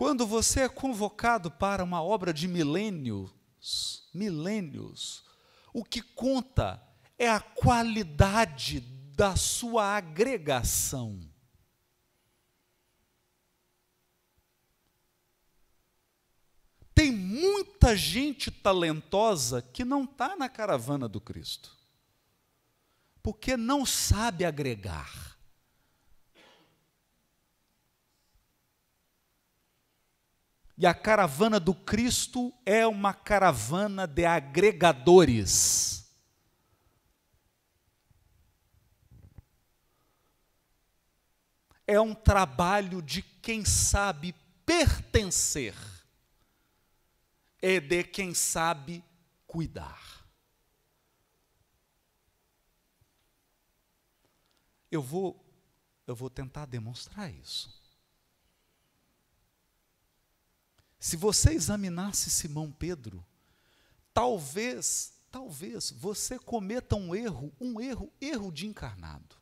[0.00, 5.24] Quando você é convocado para uma obra de milênios, milênios,
[5.74, 6.82] o que conta
[7.18, 11.20] é a qualidade da sua agregação.
[16.94, 21.76] Tem muita gente talentosa que não está na caravana do Cristo,
[23.22, 25.38] porque não sabe agregar.
[30.80, 36.10] E a caravana do Cristo é uma caravana de agregadores.
[41.86, 45.74] É um trabalho de quem sabe pertencer
[47.60, 49.04] é de quem sabe
[49.46, 50.26] cuidar.
[54.90, 55.46] Eu vou
[56.06, 57.79] eu vou tentar demonstrar isso.
[61.00, 63.26] Se você examinasse Simão Pedro,
[64.12, 69.34] talvez, talvez você cometa um erro, um erro, erro de encarnado.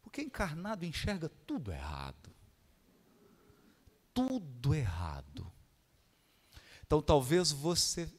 [0.00, 2.34] Porque encarnado enxerga tudo errado.
[4.14, 5.52] Tudo errado.
[6.86, 8.10] Então talvez você,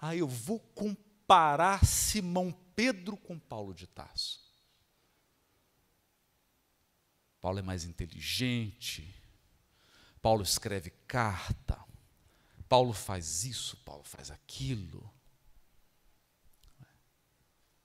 [0.00, 4.40] ah, eu vou comparar Simão Pedro com Paulo de Tarso.
[7.40, 9.17] Paulo é mais inteligente.
[10.20, 11.82] Paulo escreve carta.
[12.68, 15.12] Paulo faz isso, Paulo faz aquilo.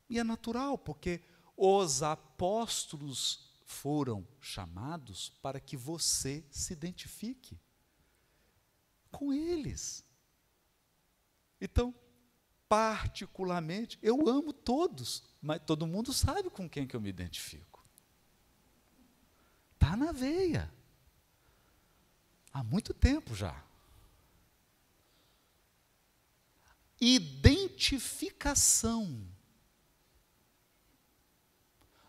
[0.10, 1.24] E é natural, porque
[1.56, 7.60] os apóstolos foram chamados para que você se identifique
[9.12, 10.04] com eles.
[11.62, 11.96] Então,
[12.68, 17.86] particularmente, eu amo todos, mas todo mundo sabe com quem que eu me identifico.
[19.74, 20.74] Está na veia.
[22.54, 23.62] Há muito tempo já.
[27.01, 29.28] Identificação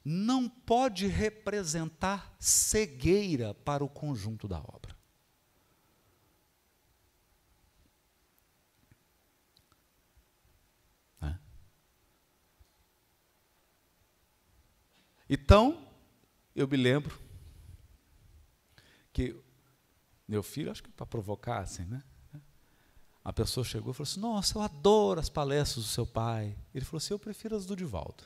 [0.05, 4.95] não pode representar cegueira para o conjunto da obra.
[15.29, 15.89] Então,
[16.55, 17.19] eu me lembro
[19.13, 19.44] que
[20.27, 22.03] meu filho, acho que para provocar assim, né?
[23.25, 26.55] A pessoa chegou e falou assim: Nossa, eu adoro as palestras do seu pai.
[26.75, 28.25] Ele falou assim: Eu prefiro as do Divaldo.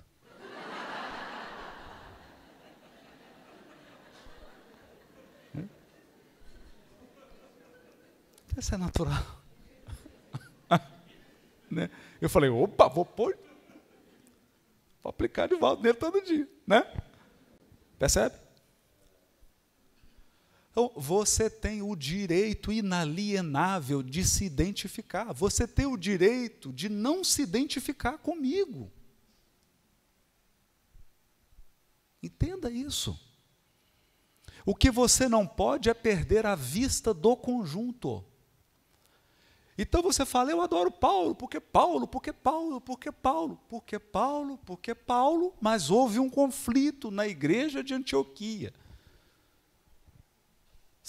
[8.57, 9.23] Isso é natural.
[11.71, 11.89] né?
[12.21, 13.39] Eu falei: Opa, vou pôr
[15.01, 16.83] Vou aplicar volta nele todo dia, né?
[17.99, 18.48] Percebe?
[20.79, 25.33] Então, você tem o direito inalienável de se identificar.
[25.33, 28.89] Você tem o direito de não se identificar comigo.
[32.22, 33.18] Entenda isso.
[34.64, 38.24] O que você não pode é perder a vista do conjunto.
[39.76, 44.95] Então você fala, eu adoro Paulo, porque Paulo, porque Paulo, porque Paulo, porque Paulo, porque
[44.95, 48.72] Paulo, mas houve um conflito na igreja de Antioquia.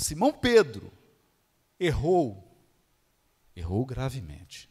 [0.02, 0.90] Simão Pedro
[1.78, 2.58] errou,
[3.54, 4.70] errou gravemente.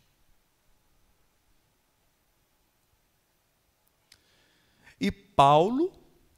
[4.99, 5.93] E Paulo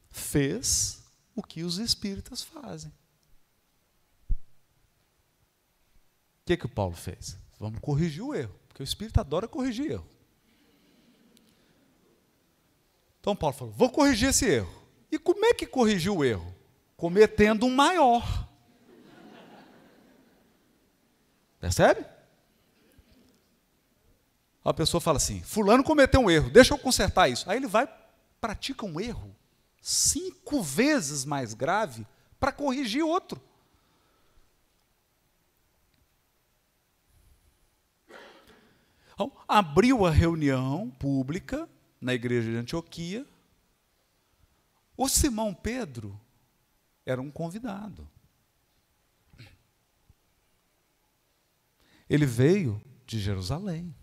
[0.09, 2.91] fez o que os espíritas fazem.
[4.29, 4.35] O
[6.45, 7.37] que, que o Paulo fez?
[7.57, 10.09] vamos corrigir o erro, porque o Espírito adora corrigir erro.
[13.21, 14.81] Então Paulo falou: vou corrigir esse erro.
[15.09, 16.53] E como é que corrigiu o erro?
[16.97, 18.50] Cometendo um maior.
[21.61, 22.03] Percebe?
[24.65, 27.49] A pessoa fala assim: Fulano cometeu um erro, deixa eu consertar isso.
[27.49, 27.87] Aí ele vai,
[28.41, 29.33] pratica um erro
[29.79, 32.05] cinco vezes mais grave
[32.39, 33.39] para corrigir outro.
[39.13, 43.25] Então, abriu a reunião pública na igreja de Antioquia.
[44.97, 46.19] O Simão Pedro
[47.05, 48.07] era um convidado.
[52.11, 53.95] Ele veio de Jerusalém.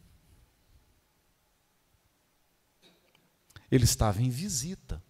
[3.70, 5.04] Ele estava em visita.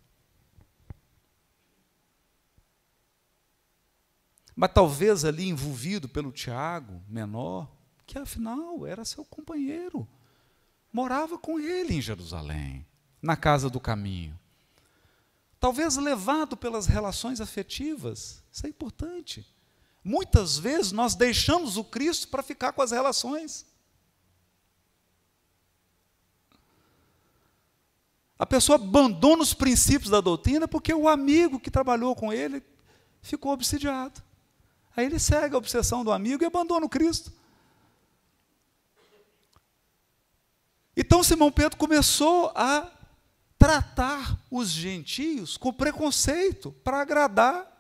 [4.57, 7.71] Mas talvez ali envolvido pelo Tiago, menor,
[8.05, 10.05] que afinal era seu companheiro,
[10.93, 12.85] morava com ele em Jerusalém,
[13.23, 14.37] na casa do caminho.
[15.61, 19.47] Talvez levado pelas relações afetivas, isso é importante.
[20.09, 23.67] Muitas vezes nós deixamos o Cristo para ficar com as relações.
[28.39, 32.63] A pessoa abandona os princípios da doutrina porque o amigo que trabalhou com ele
[33.21, 34.23] ficou obsidiado.
[34.97, 37.31] Aí ele segue a obsessão do amigo e abandona o Cristo.
[40.97, 42.91] Então Simão Pedro começou a
[43.59, 47.71] tratar os gentios com preconceito para agradar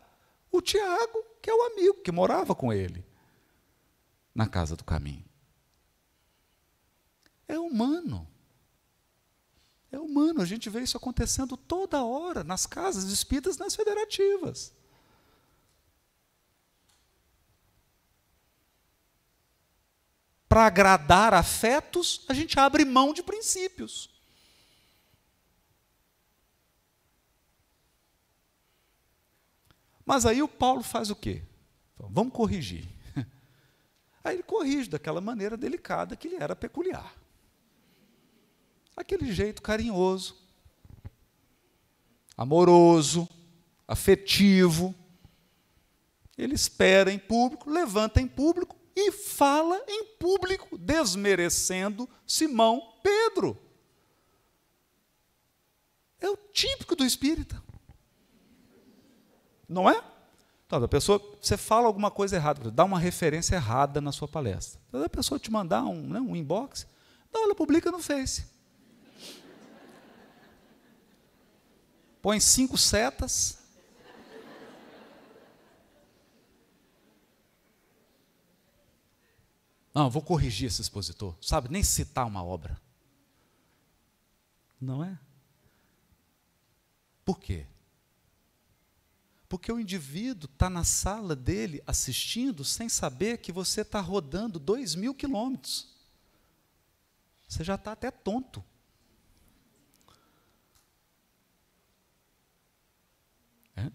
[0.52, 3.02] o Tiago, que é o amigo que morava com ele
[4.34, 5.24] na casa do caminho.
[7.48, 8.28] É humano.
[9.90, 14.76] É humano, a gente vê isso acontecendo toda hora nas casas espíritas, nas federativas.
[20.46, 24.17] para agradar afetos, a gente abre mão de princípios.
[30.08, 31.42] Mas aí o Paulo faz o quê?
[31.98, 32.88] Vamos corrigir.
[34.24, 37.14] Aí ele corrige daquela maneira delicada que lhe era peculiar.
[38.96, 40.34] Aquele jeito carinhoso,
[42.34, 43.28] amoroso,
[43.86, 44.94] afetivo.
[46.38, 53.60] Ele espera em público, levanta em público e fala em público, desmerecendo Simão Pedro.
[56.18, 57.62] É o típico do espírita.
[59.68, 60.02] Não é?
[60.66, 64.80] Então, a pessoa, você fala alguma coisa errada, dá uma referência errada na sua palestra.
[64.88, 66.86] Então, a pessoa te mandar um, né, um inbox,
[67.32, 68.46] não, ela publica no Face.
[72.20, 73.58] Põe cinco setas,
[79.98, 81.34] Não, vou corrigir esse expositor.
[81.40, 82.80] Sabe, nem citar uma obra.
[84.80, 85.18] Não é?
[87.24, 87.66] Por quê?
[89.48, 94.94] Porque o indivíduo está na sala dele assistindo sem saber que você está rodando dois
[94.94, 95.88] mil quilômetros.
[97.48, 98.62] Você já está até tonto.
[103.74, 103.90] É?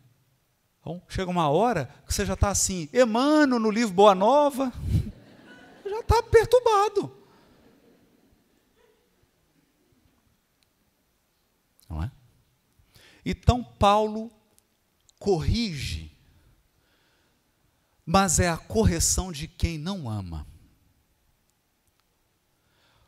[0.82, 4.74] Então, chega uma hora que você já está assim, Emmanuel no livro Boa Nova
[5.86, 7.16] já está perturbado.
[11.88, 12.12] Não é?
[13.24, 14.32] Então Paulo
[15.24, 16.12] corrige,
[18.06, 20.46] mas é a correção de quem não ama.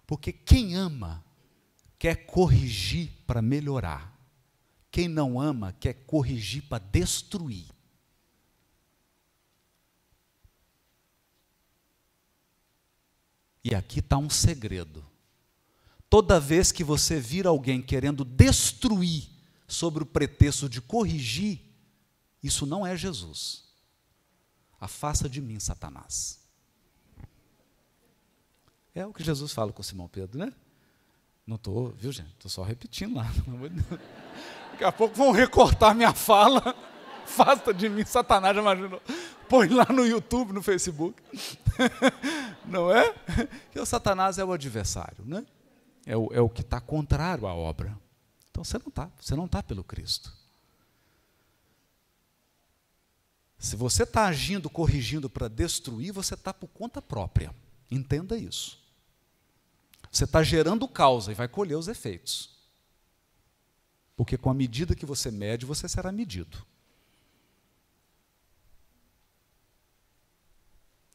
[0.07, 1.21] Porque quem ama
[1.99, 4.17] quer corrigir para melhorar.
[4.89, 7.67] Quem não ama quer corrigir para destruir.
[13.61, 15.05] E aqui está um segredo.
[16.09, 19.27] Toda vez que você vir alguém querendo destruir
[19.67, 21.74] sobre o pretexto de corrigir,
[22.45, 23.63] isso não é Jesus.
[24.79, 26.39] Afasta de mim, Satanás.
[28.93, 30.53] É o que Jesus fala com Simão Pedro, né?
[31.45, 32.31] Não estou, viu gente?
[32.31, 33.25] Estou só repetindo lá.
[34.71, 36.75] Daqui a pouco vão recortar minha fala.
[37.25, 39.01] Afasta de mim, Satanás, já imaginou?
[39.49, 41.21] Põe lá no YouTube, no Facebook.
[42.65, 43.13] Não é?
[43.71, 45.45] Que o Satanás é o adversário, né?
[46.05, 47.97] É o, é o que está contrário à obra.
[48.51, 50.31] Então você não está, você não está pelo Cristo.
[53.57, 57.53] Se você está agindo, corrigindo para destruir, você está por conta própria.
[57.89, 58.83] Entenda isso.
[60.11, 62.55] Você está gerando causa e vai colher os efeitos.
[64.15, 66.65] Porque com a medida que você mede, você será medido.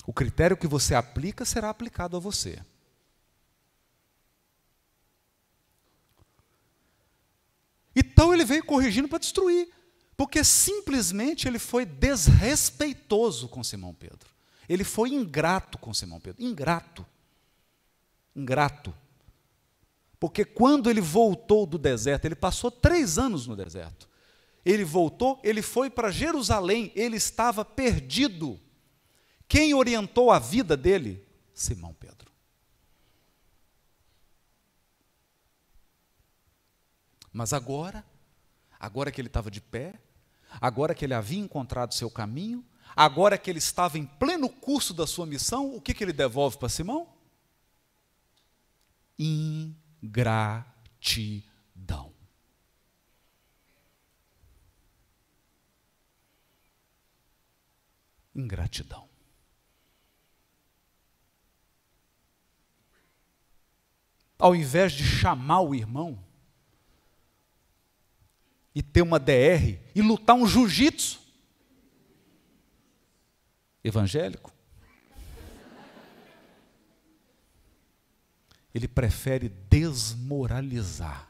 [0.07, 2.63] O critério que você aplica será aplicado a você.
[7.95, 9.69] Então ele veio corrigindo para destruir,
[10.21, 14.29] porque simplesmente ele foi desrespeitoso com Simão Pedro.
[14.69, 16.45] Ele foi ingrato com Simão Pedro.
[16.45, 17.07] Ingrato.
[18.37, 18.95] Ingrato.
[20.19, 24.07] Porque quando ele voltou do deserto, ele passou três anos no deserto.
[24.63, 28.61] Ele voltou, ele foi para Jerusalém, ele estava perdido.
[29.49, 31.27] Quem orientou a vida dele?
[31.55, 32.31] Simão Pedro.
[37.33, 38.05] Mas agora,
[38.79, 39.99] agora que ele estava de pé,
[40.61, 42.65] agora que ele havia encontrado seu caminho,
[42.97, 46.57] agora que ele estava em pleno curso da sua missão, o que, que ele devolve
[46.57, 47.09] para Simão?
[49.19, 51.45] Ingratidão.
[58.35, 59.09] Ingratidão.
[64.39, 66.30] Ao invés de chamar o irmão
[68.75, 71.21] e ter uma DR e lutar um jiu-jitsu,
[73.83, 74.53] evangélico.
[78.73, 81.29] Ele prefere desmoralizar.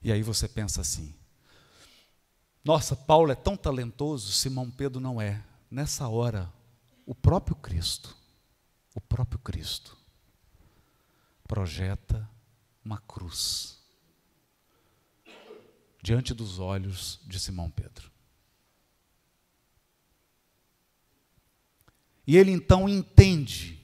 [0.00, 1.14] E aí você pensa assim:
[2.64, 5.44] nossa, Paulo é tão talentoso, Simão Pedro não é.
[5.70, 6.50] Nessa hora,
[7.04, 8.16] o próprio Cristo,
[8.94, 9.97] o próprio Cristo,
[11.48, 12.30] projeta
[12.84, 13.78] uma cruz
[16.02, 18.12] diante dos olhos de Simão Pedro.
[22.26, 23.82] E ele então entende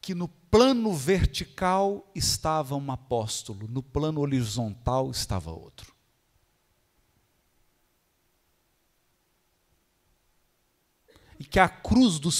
[0.00, 5.92] que no plano vertical estava um apóstolo, no plano horizontal estava outro.
[11.38, 12.30] E que a cruz do,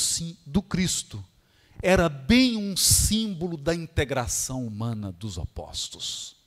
[0.47, 1.25] do Cristo
[1.83, 6.41] era bem um símbolo da integração humana dos opostos.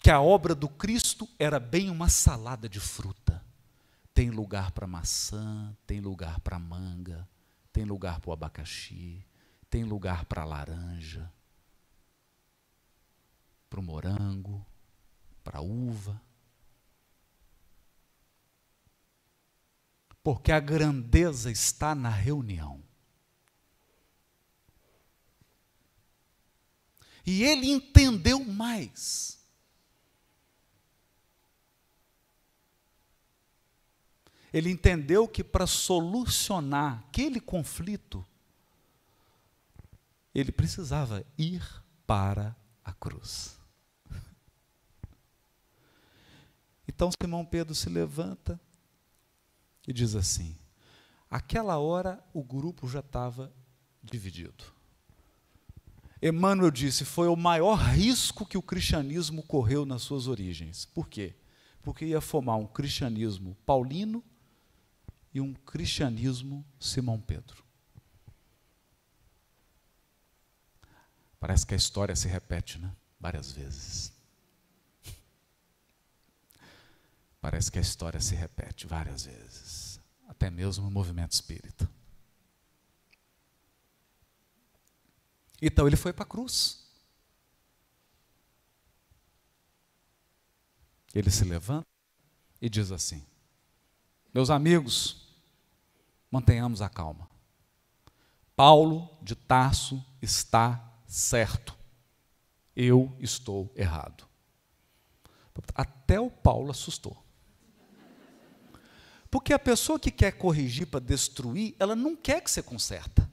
[0.00, 3.44] que a obra do Cristo era bem uma salada de fruta.
[4.14, 7.28] Tem lugar para maçã, tem lugar para manga,
[7.72, 9.24] tem lugar para o abacaxi,
[9.68, 11.30] tem lugar para laranja,
[13.68, 14.64] para o morango,
[15.44, 16.20] para a uva.
[20.22, 22.82] Porque a grandeza está na reunião.
[27.26, 29.40] E ele entendeu mais
[34.52, 38.26] Ele entendeu que para solucionar aquele conflito,
[40.34, 41.62] ele precisava ir
[42.06, 43.58] para a cruz.
[46.92, 48.60] Então Simão Pedro se levanta
[49.90, 50.56] e diz assim:
[51.28, 53.52] aquela hora o grupo já estava
[54.00, 54.64] dividido.
[56.22, 60.84] Emmanuel disse: foi o maior risco que o cristianismo correu nas suas origens.
[60.84, 61.34] Por quê?
[61.82, 64.22] Porque ia formar um cristianismo paulino
[65.34, 67.64] e um cristianismo Simão Pedro.
[71.40, 72.94] Parece que a história se repete, né?
[73.18, 74.12] Várias vezes.
[77.40, 81.90] Parece que a história se repete várias vezes, até mesmo no movimento espírita.
[85.62, 86.86] Então ele foi para a cruz.
[91.14, 91.86] Ele se levanta
[92.60, 93.26] e diz assim:
[94.32, 95.26] meus amigos,
[96.30, 97.28] mantenhamos a calma.
[98.54, 101.76] Paulo de Tarso está certo.
[102.76, 104.28] Eu estou errado.
[105.74, 107.29] Até o Paulo assustou.
[109.30, 113.30] Porque a pessoa que quer corrigir para destruir, ela não quer que você conserta.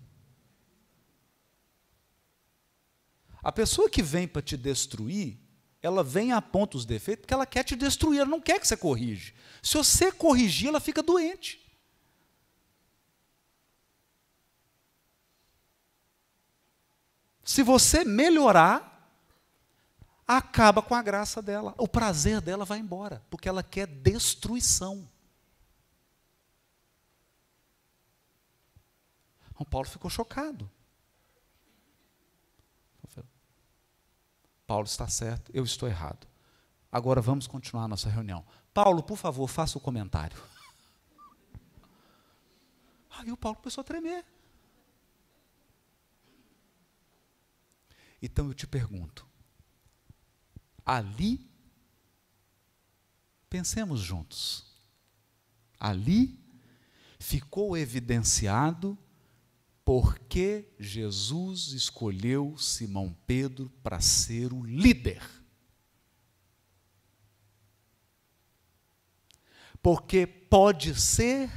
[3.41, 5.39] A pessoa que vem para te destruir,
[5.81, 8.67] ela vem e aponta os defeitos porque ela quer te destruir, ela não quer que
[8.67, 9.33] você corrija.
[9.63, 11.65] Se você corrigir, ela fica doente.
[17.43, 19.09] Se você melhorar,
[20.27, 21.73] acaba com a graça dela.
[21.77, 25.09] O prazer dela vai embora, porque ela quer destruição.
[29.57, 30.69] O Paulo ficou chocado.
[34.67, 36.27] Paulo está certo, eu estou errado.
[36.91, 38.45] Agora vamos continuar a nossa reunião.
[38.73, 40.37] Paulo, por favor, faça o comentário.
[43.11, 44.25] Aí o Paulo começou a tremer.
[48.21, 49.27] Então eu te pergunto,
[50.85, 51.49] ali,
[53.49, 54.65] pensemos juntos,
[55.79, 56.39] ali
[57.19, 58.97] ficou evidenciado
[59.87, 65.23] porque Jesus escolheu Simão Pedro para ser o líder.
[69.81, 71.49] Porque pode ser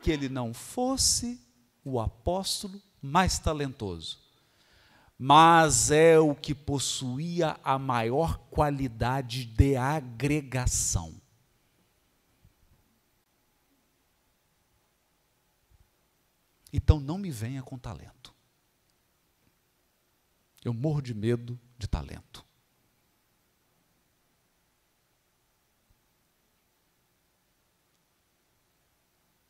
[0.00, 1.44] que ele não fosse
[1.84, 4.20] o apóstolo mais talentoso,
[5.18, 11.20] mas é o que possuía a maior qualidade de agregação.
[16.76, 18.34] Então não me venha com talento.
[20.62, 22.44] Eu morro de medo de talento.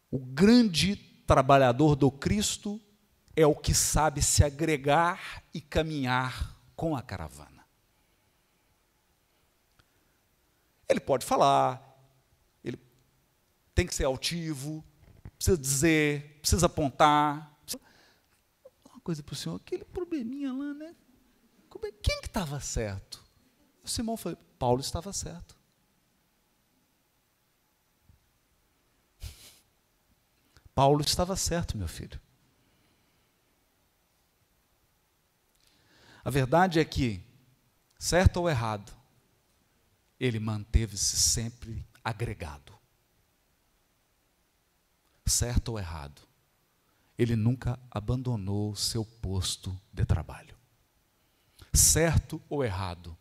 [0.09, 0.95] O grande
[1.27, 2.81] trabalhador do Cristo
[3.35, 7.66] é o que sabe se agregar e caminhar com a caravana.
[10.89, 11.83] Ele pode falar,
[12.62, 12.79] ele
[13.74, 14.85] tem que ser altivo,
[15.37, 17.57] precisa dizer, precisa apontar.
[17.62, 17.82] Precisa...
[18.84, 20.95] Uma coisa para o senhor, aquele probleminha lá, né?
[21.84, 23.24] É, quem que estava certo?
[23.84, 25.57] O Simão falou, Paulo estava certo.
[30.74, 32.20] Paulo estava certo, meu filho.
[36.22, 37.22] A verdade é que,
[37.99, 38.93] certo ou errado,
[40.18, 42.76] ele manteve-se sempre agregado.
[45.27, 46.22] Certo ou errado,
[47.18, 50.57] ele nunca abandonou seu posto de trabalho.
[51.72, 53.16] Certo ou errado,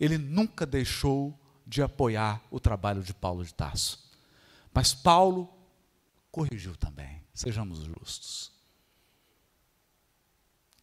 [0.00, 4.10] ele nunca deixou de apoiar o trabalho de Paulo de Tarso.
[4.72, 5.52] Mas Paulo
[6.30, 8.52] corrigiu também, sejamos justos.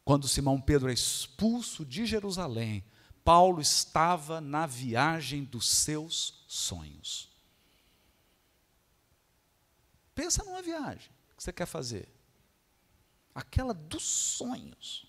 [0.06, 2.84] Quando Simão Pedro é expulso de Jerusalém,
[3.24, 7.33] Paulo estava na viagem dos seus sonhos.
[10.14, 12.08] Pensa numa viagem que você quer fazer.
[13.34, 15.08] Aquela dos sonhos.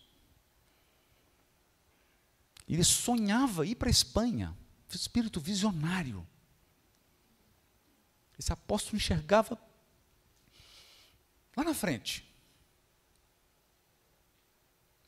[2.66, 4.57] Ele sonhava ir para a Espanha,
[4.88, 6.26] espírito visionário.
[8.38, 9.59] Esse apóstolo enxergava
[11.57, 12.28] Lá na frente.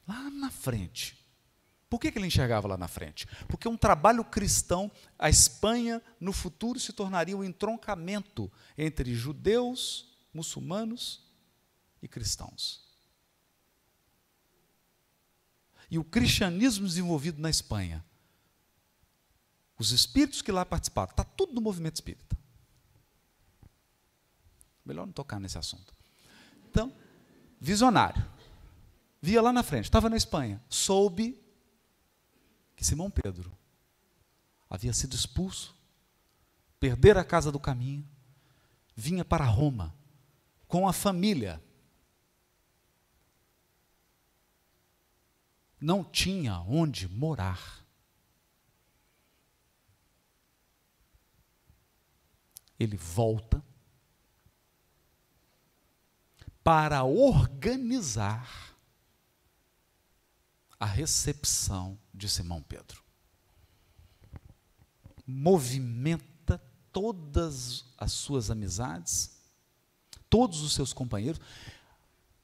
[0.06, 1.25] Lá na frente.
[1.96, 3.26] Por que, que ele enxergava lá na frente?
[3.48, 11.24] Porque um trabalho cristão, a Espanha no futuro se tornaria um entroncamento entre judeus, muçulmanos
[12.02, 12.86] e cristãos.
[15.90, 18.04] E o cristianismo desenvolvido na Espanha,
[19.78, 22.36] os espíritos que lá participaram, está tudo no movimento espírita.
[24.84, 25.94] Melhor não tocar nesse assunto.
[26.68, 26.94] Então,
[27.58, 28.22] visionário.
[29.22, 30.62] Via lá na frente, estava na Espanha.
[30.68, 31.45] Soube
[32.76, 33.56] que Simão Pedro
[34.68, 35.74] havia sido expulso,
[36.78, 38.06] perder a casa do caminho,
[38.94, 39.96] vinha para Roma
[40.68, 41.62] com a família.
[45.80, 47.84] Não tinha onde morar.
[52.78, 53.64] Ele volta
[56.62, 58.65] para organizar
[60.78, 63.02] a recepção de Simão Pedro.
[65.26, 66.62] Movimenta
[66.92, 69.36] todas as suas amizades,
[70.28, 71.40] todos os seus companheiros,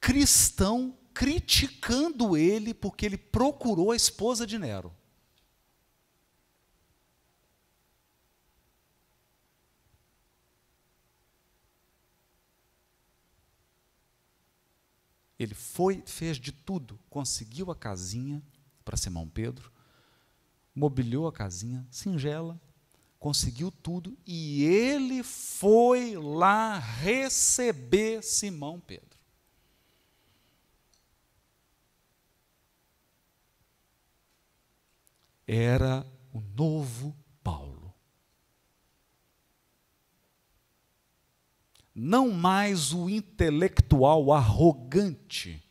[0.01, 4.93] cristão criticando ele porque ele procurou a esposa de Nero.
[15.43, 18.40] Ele foi, fez de tudo, conseguiu a casinha
[18.84, 19.72] para Simão Pedro,
[20.72, 22.61] mobiliou a casinha, singela,
[23.18, 29.18] conseguiu tudo e ele foi lá receber Simão Pedro.
[35.45, 37.16] Era o novo
[41.95, 45.62] não mais o intelectual arrogante,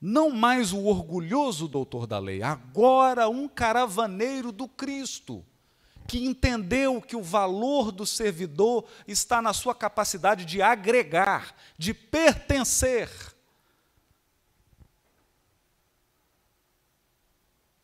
[0.00, 5.44] não mais o orgulhoso doutor da lei, agora um caravaneiro do Cristo,
[6.06, 13.10] que entendeu que o valor do servidor está na sua capacidade de agregar, de pertencer,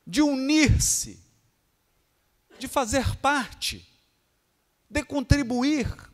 [0.07, 1.23] de unir-se,
[2.59, 3.87] de fazer parte,
[4.89, 6.14] de contribuir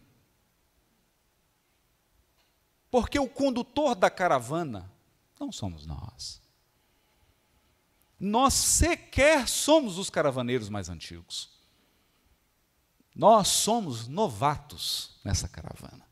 [2.91, 4.91] porque o condutor da caravana
[5.39, 6.41] não somos nós.
[8.19, 11.49] Nós sequer somos os caravaneiros mais antigos.
[13.15, 16.09] Nós somos novatos nessa caravana.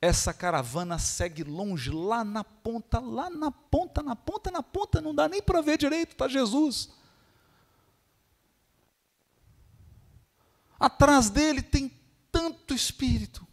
[0.00, 5.14] Essa caravana segue longe, lá na ponta, lá na ponta, na ponta, na ponta, não
[5.14, 6.90] dá nem para ver direito, está Jesus.
[10.82, 11.88] Atrás dele tem
[12.32, 13.46] tanto espírito.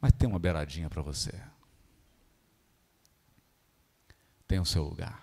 [0.00, 1.30] Mas tem uma beiradinha para você.
[4.48, 5.22] Tem o seu lugar.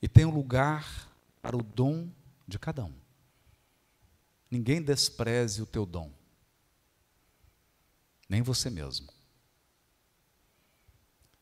[0.00, 2.08] E tem um lugar para o dom
[2.46, 2.94] de cada um.
[4.48, 6.12] Ninguém despreze o teu dom,
[8.28, 9.12] nem você mesmo.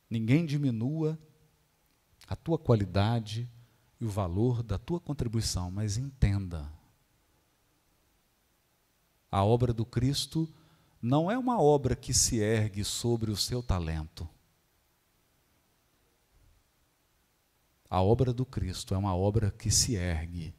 [0.09, 1.19] Ninguém diminua
[2.29, 3.49] a tua qualidade
[4.01, 6.71] e o valor da tua contribuição, mas entenda.
[9.31, 10.49] A obra do Cristo
[11.01, 14.29] não é uma obra que se ergue sobre o seu talento.
[17.91, 20.55] A obra do Cristo é uma obra que se ergue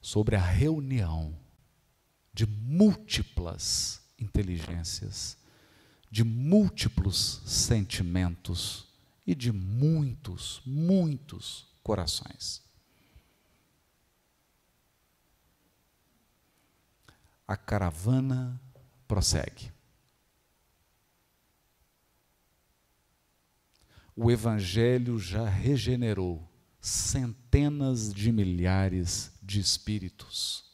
[0.00, 1.38] sobre a reunião
[2.32, 5.36] de múltiplas inteligências,
[6.12, 8.86] de múltiplos sentimentos
[9.26, 12.62] e de muitos, muitos corações.
[17.48, 18.60] A caravana
[19.08, 19.72] prossegue.
[24.14, 26.46] O Evangelho já regenerou
[26.78, 30.70] centenas de milhares de espíritos.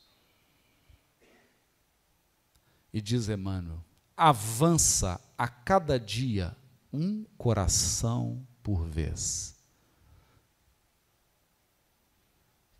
[2.92, 3.87] E diz Emmanuel:
[4.18, 6.56] avança a cada dia
[6.92, 9.56] um coração por vez.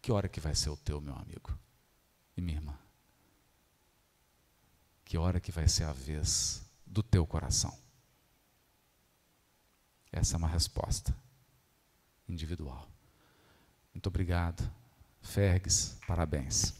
[0.02, 1.56] Que hora que vai ser o teu, meu amigo
[2.36, 2.76] e minha irmã?
[5.04, 7.78] Que hora que vai ser a vez do teu coração?
[10.10, 11.16] Essa é uma resposta
[12.28, 12.88] individual.
[13.94, 14.68] Muito obrigado.
[15.22, 16.74] Fergues, parabéns.